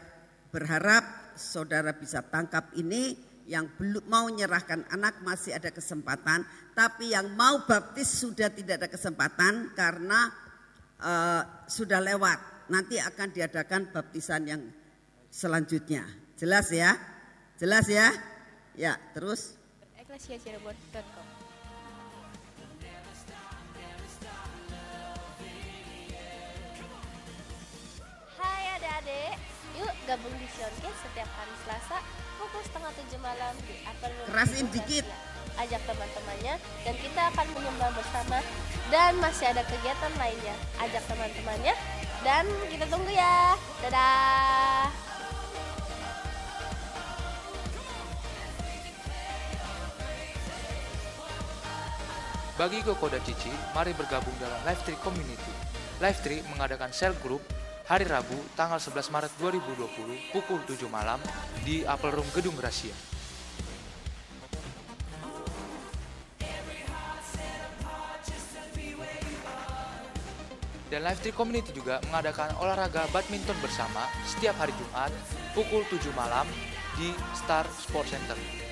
[0.49, 7.28] berharap saudara bisa tangkap ini yang belum mau menyerahkan anak masih ada kesempatan, tapi yang
[7.36, 10.32] mau baptis sudah tidak ada kesempatan karena
[11.01, 12.69] uh, sudah lewat.
[12.73, 14.62] Nanti akan diadakan baptisan yang
[15.28, 16.09] selanjutnya.
[16.40, 16.97] Jelas ya?
[17.61, 18.09] Jelas ya?
[18.74, 19.61] Ya, terus?
[20.01, 21.23] eklesiacirebon.com Hai
[30.05, 31.98] gabung di Sionkes setiap hari Selasa
[32.36, 34.26] pukul setengah tujuh malam di Upper Room.
[34.28, 35.06] Kerasin dikit.
[35.55, 38.39] Ajak teman-temannya dan kita akan menyembah bersama
[38.90, 40.56] dan masih ada kegiatan lainnya.
[40.82, 41.74] Ajak teman-temannya
[42.20, 43.56] dan kita tunggu ya.
[43.81, 44.93] Dadah.
[52.55, 55.55] Bagi Koko dan Cici, mari bergabung dalam Live Tree Community.
[55.98, 57.43] Live Tree mengadakan sel group
[57.85, 61.20] hari Rabu tanggal 11 Maret 2020 pukul 7 malam
[61.69, 62.97] di Apple Room Gedung Gracia.
[70.89, 75.12] Dan Live Tree Community juga mengadakan olahraga badminton bersama setiap hari Jumat
[75.52, 76.48] pukul 7 malam
[76.97, 78.64] di Star Sport Center.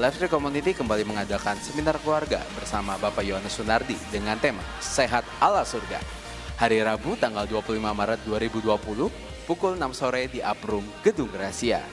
[0.00, 6.00] Live Community kembali mengadakan seminar keluarga bersama Bapak Yohanes Sunardi dengan tema Sehat ala Surga.
[6.56, 8.64] Hari Rabu tanggal 25 Maret 2020
[9.44, 11.84] pukul 6 sore di Aprum Gedung Gracia.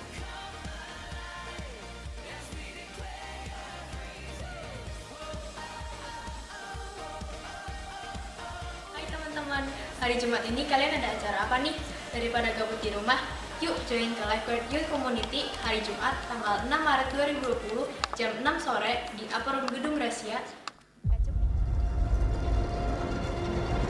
[8.96, 9.68] Hai teman-teman,
[10.00, 11.76] hari Jumat ini kalian ada acara apa nih?
[12.16, 13.20] Daripada gabut di rumah,
[13.58, 19.10] Yuk join ke Lifeguard Youth Community hari Jumat tanggal 6 Maret 2020 jam 6 sore
[19.18, 20.38] di Upper Room Gedung Rahasia.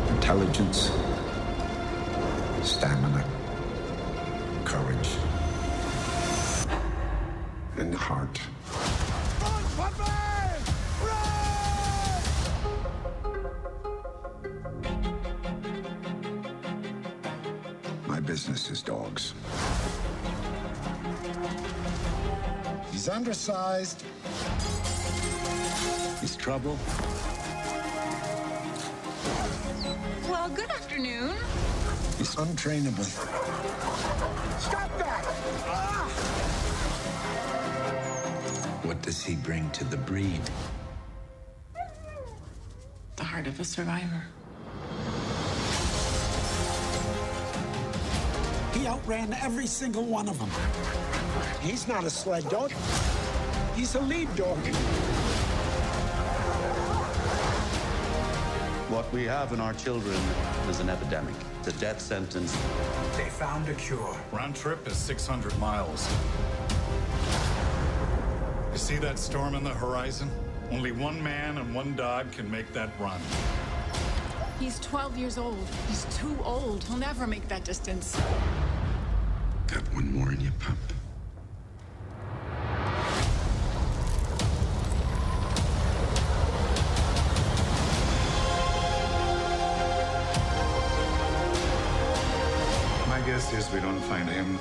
[0.08, 0.88] Intelligence,
[2.64, 3.20] stamina,
[4.64, 5.20] courage,
[7.76, 8.40] and heart.
[18.08, 19.36] My business is dogs.
[23.08, 24.04] He's undersized.
[26.20, 26.78] He's trouble.
[30.28, 31.34] Well, good afternoon.
[32.18, 33.06] He's untrainable.
[34.60, 35.24] Stop that!
[35.68, 36.10] Ah!
[38.84, 40.42] What does he bring to the breed?
[43.16, 44.26] The heart of a survivor.
[48.74, 51.17] He outran every single one of them.
[51.62, 52.72] He's not a sled dog.
[53.76, 54.58] He's a lead dog.
[58.90, 60.18] What we have in our children
[60.70, 61.36] is an epidemic.
[61.60, 62.52] It's a death sentence.
[63.18, 64.16] They found a cure.
[64.32, 66.08] Round trip is 600 miles.
[68.72, 70.30] You see that storm on the horizon?
[70.72, 73.20] Only one man and one dog can make that run.
[74.60, 75.68] He's 12 years old.
[75.88, 76.84] He's too old.
[76.86, 78.16] He'll never make that distance.
[79.68, 80.78] Got one more in you, pup.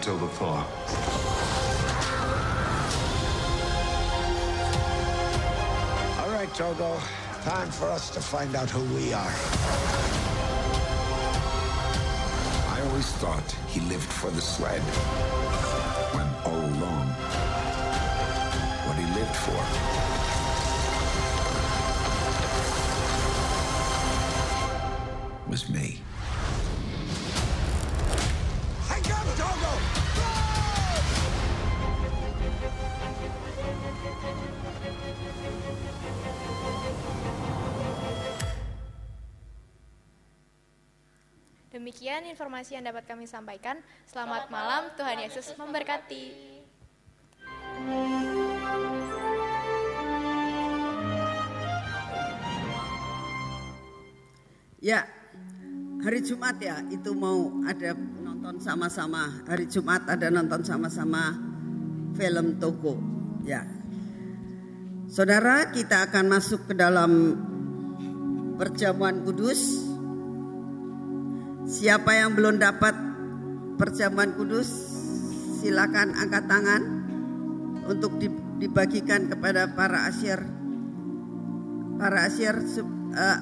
[0.02, 0.66] Don't find him till the thaw.
[6.22, 7.00] All right, Togo.
[7.44, 9.34] Time for us to find out who we are.
[12.74, 14.82] I always thought he lived for the sled.
[16.12, 17.08] When all along.
[18.86, 19.62] What he lived for.
[25.48, 26.05] Was me.
[42.16, 43.76] Demikian informasi yang dapat kami sampaikan.
[44.08, 46.32] Selamat malam, Tuhan Yesus memberkati.
[54.80, 55.04] Ya,
[56.00, 57.92] hari Jumat ya itu mau ada
[58.24, 59.44] nonton sama-sama.
[59.44, 61.36] Hari Jumat ada nonton sama-sama
[62.16, 62.96] film Toko.
[63.44, 63.60] Ya.
[65.12, 67.36] Saudara, kita akan masuk ke dalam
[68.56, 69.85] perjamuan kudus.
[71.66, 72.94] Siapa yang belum dapat
[73.74, 74.70] perjamuan kudus,
[75.58, 76.82] silakan angkat tangan
[77.90, 78.22] untuk
[78.62, 80.38] dibagikan kepada para asyir.
[81.98, 83.38] Para asyir uh,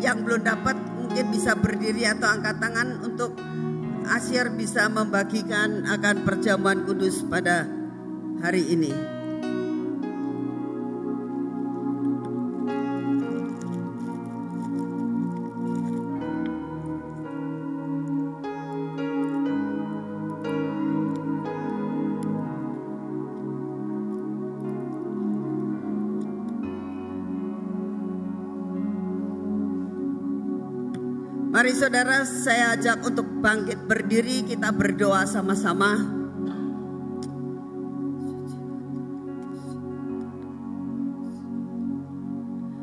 [0.00, 0.72] yang belum dapat
[1.04, 3.36] mungkin bisa berdiri atau angkat tangan untuk
[4.08, 7.68] asyir bisa membagikan akan perjamuan kudus pada
[8.40, 9.19] hari ini.
[31.70, 36.02] Mari saudara saya ajak untuk bangkit berdiri kita berdoa sama-sama.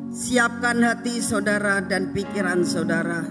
[0.08, 3.28] Siapkan hati saudara dan pikiran saudara.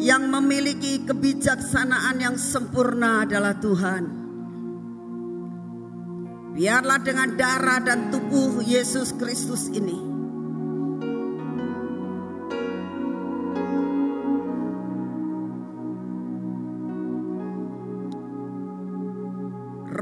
[0.00, 4.04] Yang memiliki kebijaksanaan yang sempurna adalah Tuhan.
[6.56, 10.11] Biarlah dengan darah dan tubuh Yesus Kristus ini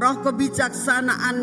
[0.01, 1.37] roh kebijaksanaan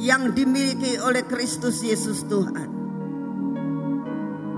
[0.00, 2.72] yang dimiliki oleh Kristus Yesus Tuhan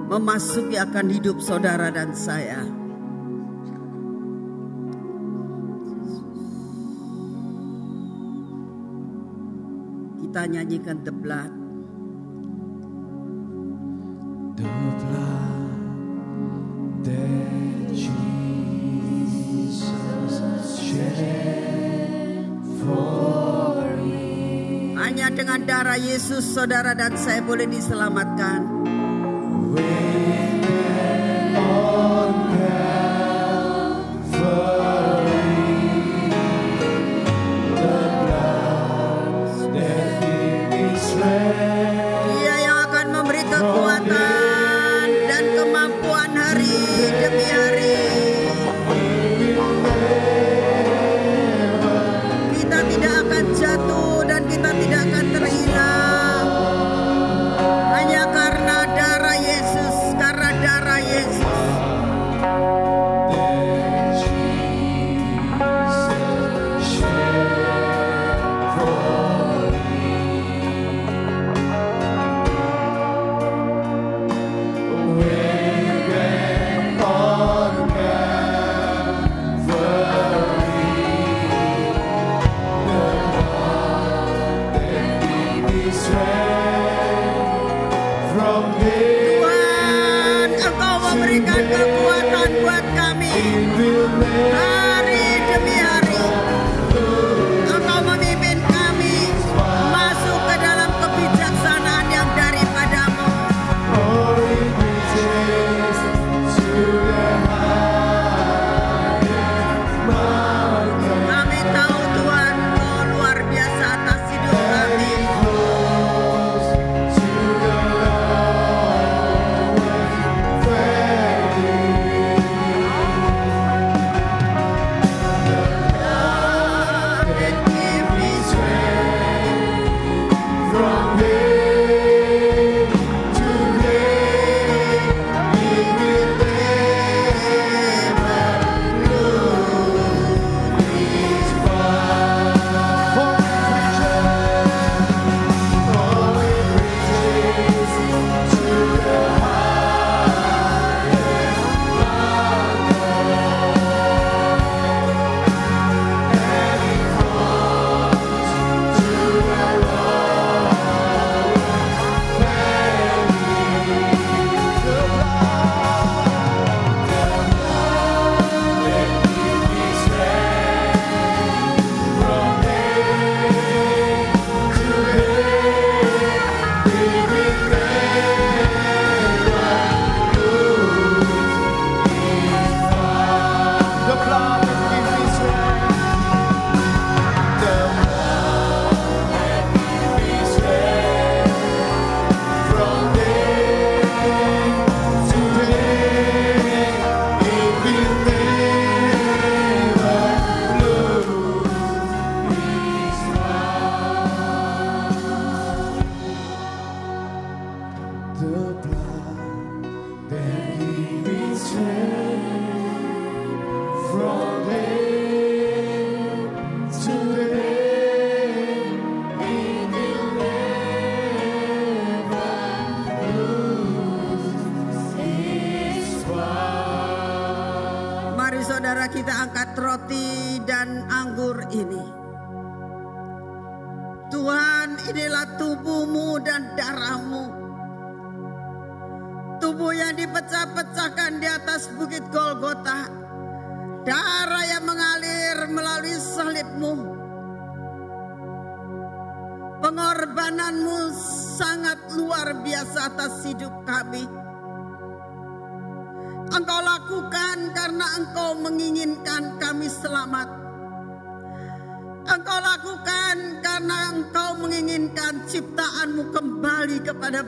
[0.07, 2.63] memasuki akan hidup saudara dan saya.
[10.23, 11.66] Kita nyanyikan the.
[25.27, 28.76] Dengan darah Yesus saudara dan saya boleh diselamatkan.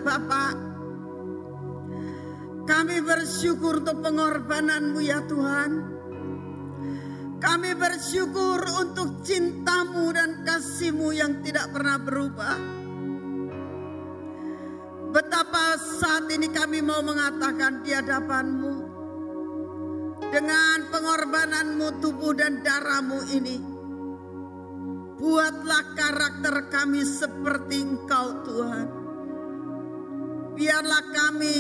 [0.09, 0.47] Kepada Bapa.
[2.69, 5.71] Kami bersyukur untuk pengorbananmu ya Tuhan.
[7.39, 12.57] Kami bersyukur untuk cintamu dan kasihmu yang tidak pernah berubah.
[15.09, 18.75] Betapa saat ini kami mau mengatakan di hadapanmu.
[20.29, 23.57] Dengan pengorbananmu tubuh dan darahmu ini.
[25.17, 28.98] Buatlah karakter kami seperti engkau Tuhan.
[30.59, 31.57] Biarlah kami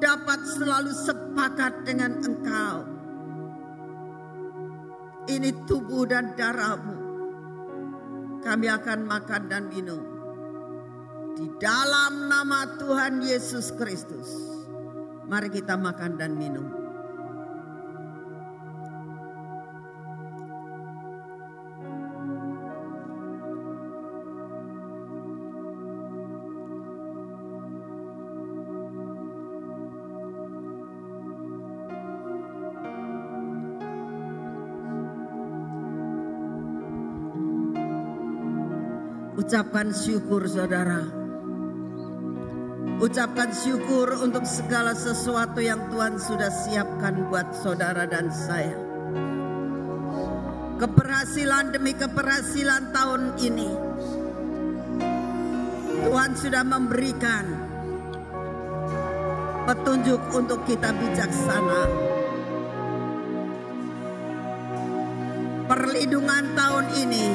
[0.00, 2.76] dapat selalu sepakat dengan engkau.
[5.28, 6.96] Ini tubuh dan darahmu.
[8.40, 10.00] Kami akan makan dan minum.
[11.36, 14.28] Di dalam nama Tuhan Yesus Kristus.
[15.28, 16.73] Mari kita makan dan minum.
[39.54, 41.06] Ucapkan syukur saudara.
[42.98, 48.74] Ucapkan syukur untuk segala sesuatu yang Tuhan sudah siapkan buat saudara dan saya.
[50.82, 53.70] Keberhasilan demi keberhasilan tahun ini.
[56.02, 57.46] Tuhan sudah memberikan
[59.70, 61.82] petunjuk untuk kita bijaksana.
[65.70, 67.26] Perlindungan tahun ini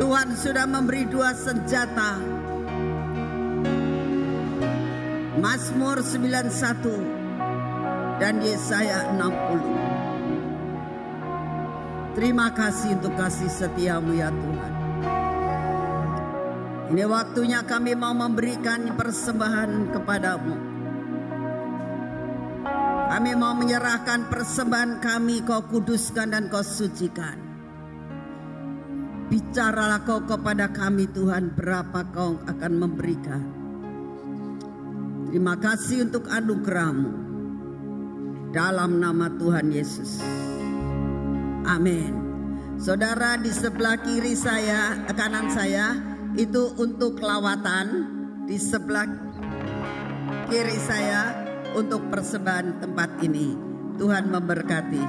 [0.00, 2.16] Tuhan sudah memberi dua senjata.
[5.42, 12.16] Mazmur 91 dan Yesaya 60.
[12.16, 14.72] Terima kasih untuk kasih setiamu ya Tuhan.
[16.92, 20.54] Ini waktunya kami mau memberikan persembahan kepadamu.
[23.12, 27.51] Kami mau menyerahkan persembahan kami kau kuduskan dan kau sucikan.
[29.32, 33.40] Bicaralah kau kepada kami Tuhan berapa kau akan memberikan.
[35.32, 37.12] Terima kasih untuk anugerahmu.
[38.52, 40.20] Dalam nama Tuhan Yesus.
[41.64, 42.12] Amin.
[42.76, 45.96] Saudara di sebelah kiri saya, kanan saya
[46.36, 48.04] itu untuk lawatan.
[48.44, 49.08] Di sebelah
[50.52, 51.32] kiri saya
[51.72, 53.56] untuk persembahan tempat ini.
[53.96, 55.04] Tuhan memberkati.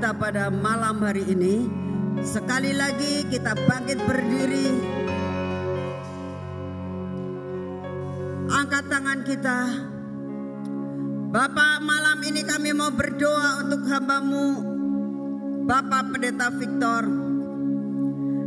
[0.00, 1.68] Kita pada malam hari ini.
[2.24, 4.68] Sekali lagi kita bangkit berdiri.
[8.48, 9.58] Angkat tangan kita.
[11.36, 14.48] Bapak malam ini kami mau berdoa untuk hambamu
[15.68, 17.04] Bapak Pendeta Victor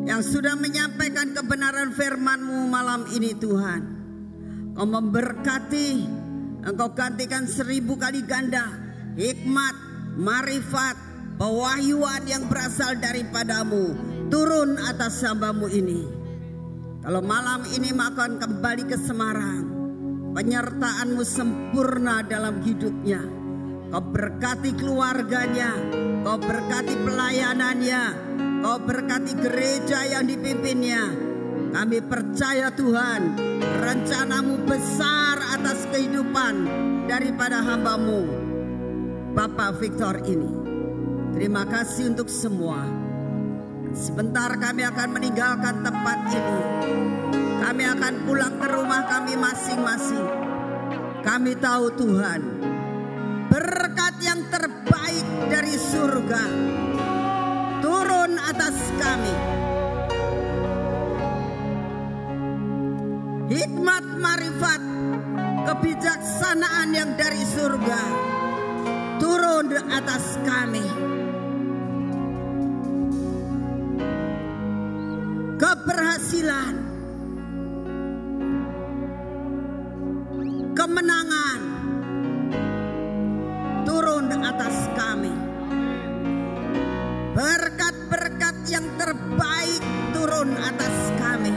[0.10, 3.82] yang sudah menyampaikan kebenaran firman-Mu malam ini Tuhan.
[4.74, 5.90] Kau memberkati,
[6.66, 8.74] Engkau gantikan seribu kali ganda
[9.22, 9.78] hikmat,
[10.18, 11.13] marifat,
[11.44, 14.00] pewahyuan yang berasal daripadamu
[14.32, 16.08] turun atas hambamu ini.
[17.04, 19.68] Kalau malam ini makan kembali ke Semarang,
[20.32, 23.20] penyertaanmu sempurna dalam hidupnya.
[23.92, 25.76] Kau berkati keluarganya,
[26.24, 28.04] kau berkati pelayanannya,
[28.64, 31.12] kau berkati gereja yang dipimpinnya.
[31.76, 33.36] Kami percaya Tuhan,
[33.84, 36.56] rencanamu besar atas kehidupan
[37.12, 38.32] daripada hambamu,
[39.36, 40.63] Bapak Victor ini.
[41.34, 42.86] Terima kasih untuk semua.
[43.94, 46.60] Sebentar kami akan meninggalkan tempat ini.
[47.58, 50.28] Kami akan pulang ke rumah kami masing-masing.
[51.26, 52.42] Kami tahu Tuhan,
[53.50, 56.44] berkat yang terbaik dari surga
[57.82, 59.36] turun atas kami.
[63.48, 64.82] Hikmat marifat,
[65.66, 68.02] kebijaksanaan yang dari surga
[69.24, 71.13] turun atas kami.
[75.84, 76.76] Keberhasilan,
[80.72, 81.60] kemenangan
[83.84, 85.36] turun atas kami.
[87.36, 89.84] Berkat-berkat yang terbaik
[90.16, 91.52] turun atas kami.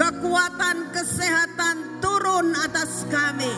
[0.00, 3.52] Kekuatan kesehatan turun atas kami.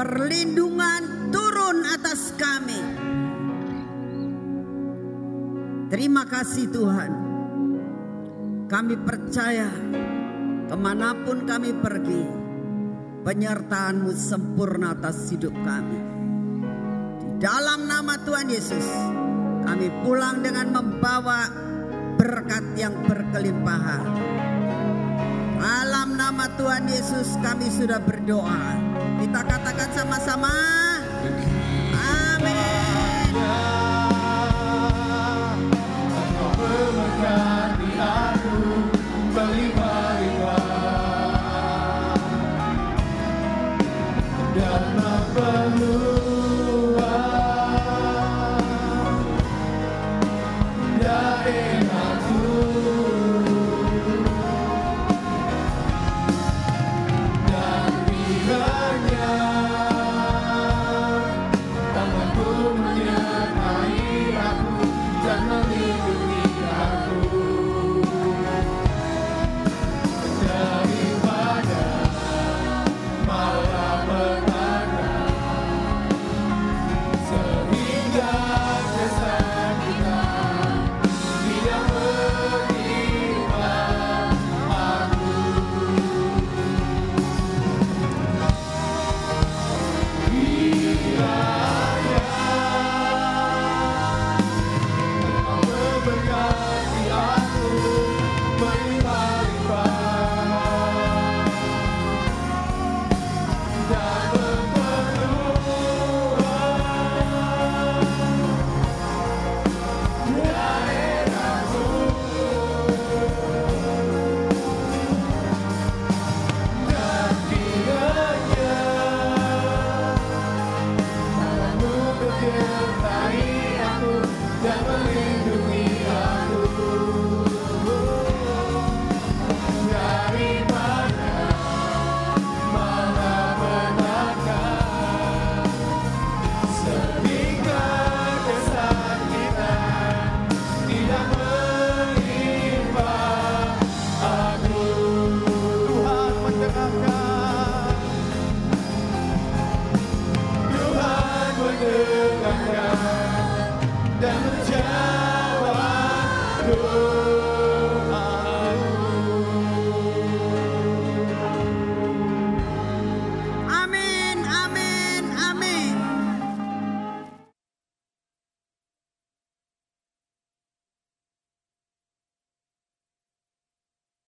[0.00, 2.99] Perlindungan turun atas kami.
[5.90, 7.12] Terima kasih Tuhan.
[8.70, 9.66] Kami percaya
[10.70, 12.24] ke mana pun kami pergi,
[13.26, 15.98] penyertaanmu sempurna atas hidup kami.
[17.18, 18.86] Di dalam nama Tuhan Yesus,
[19.66, 21.50] kami pulang dengan membawa
[22.14, 24.06] berkat yang berkelimpahan.
[25.58, 28.78] Dalam nama Tuhan Yesus kami sudah berdoa.
[29.18, 30.54] Kita katakan sama-sama.
[31.98, 32.69] Amin.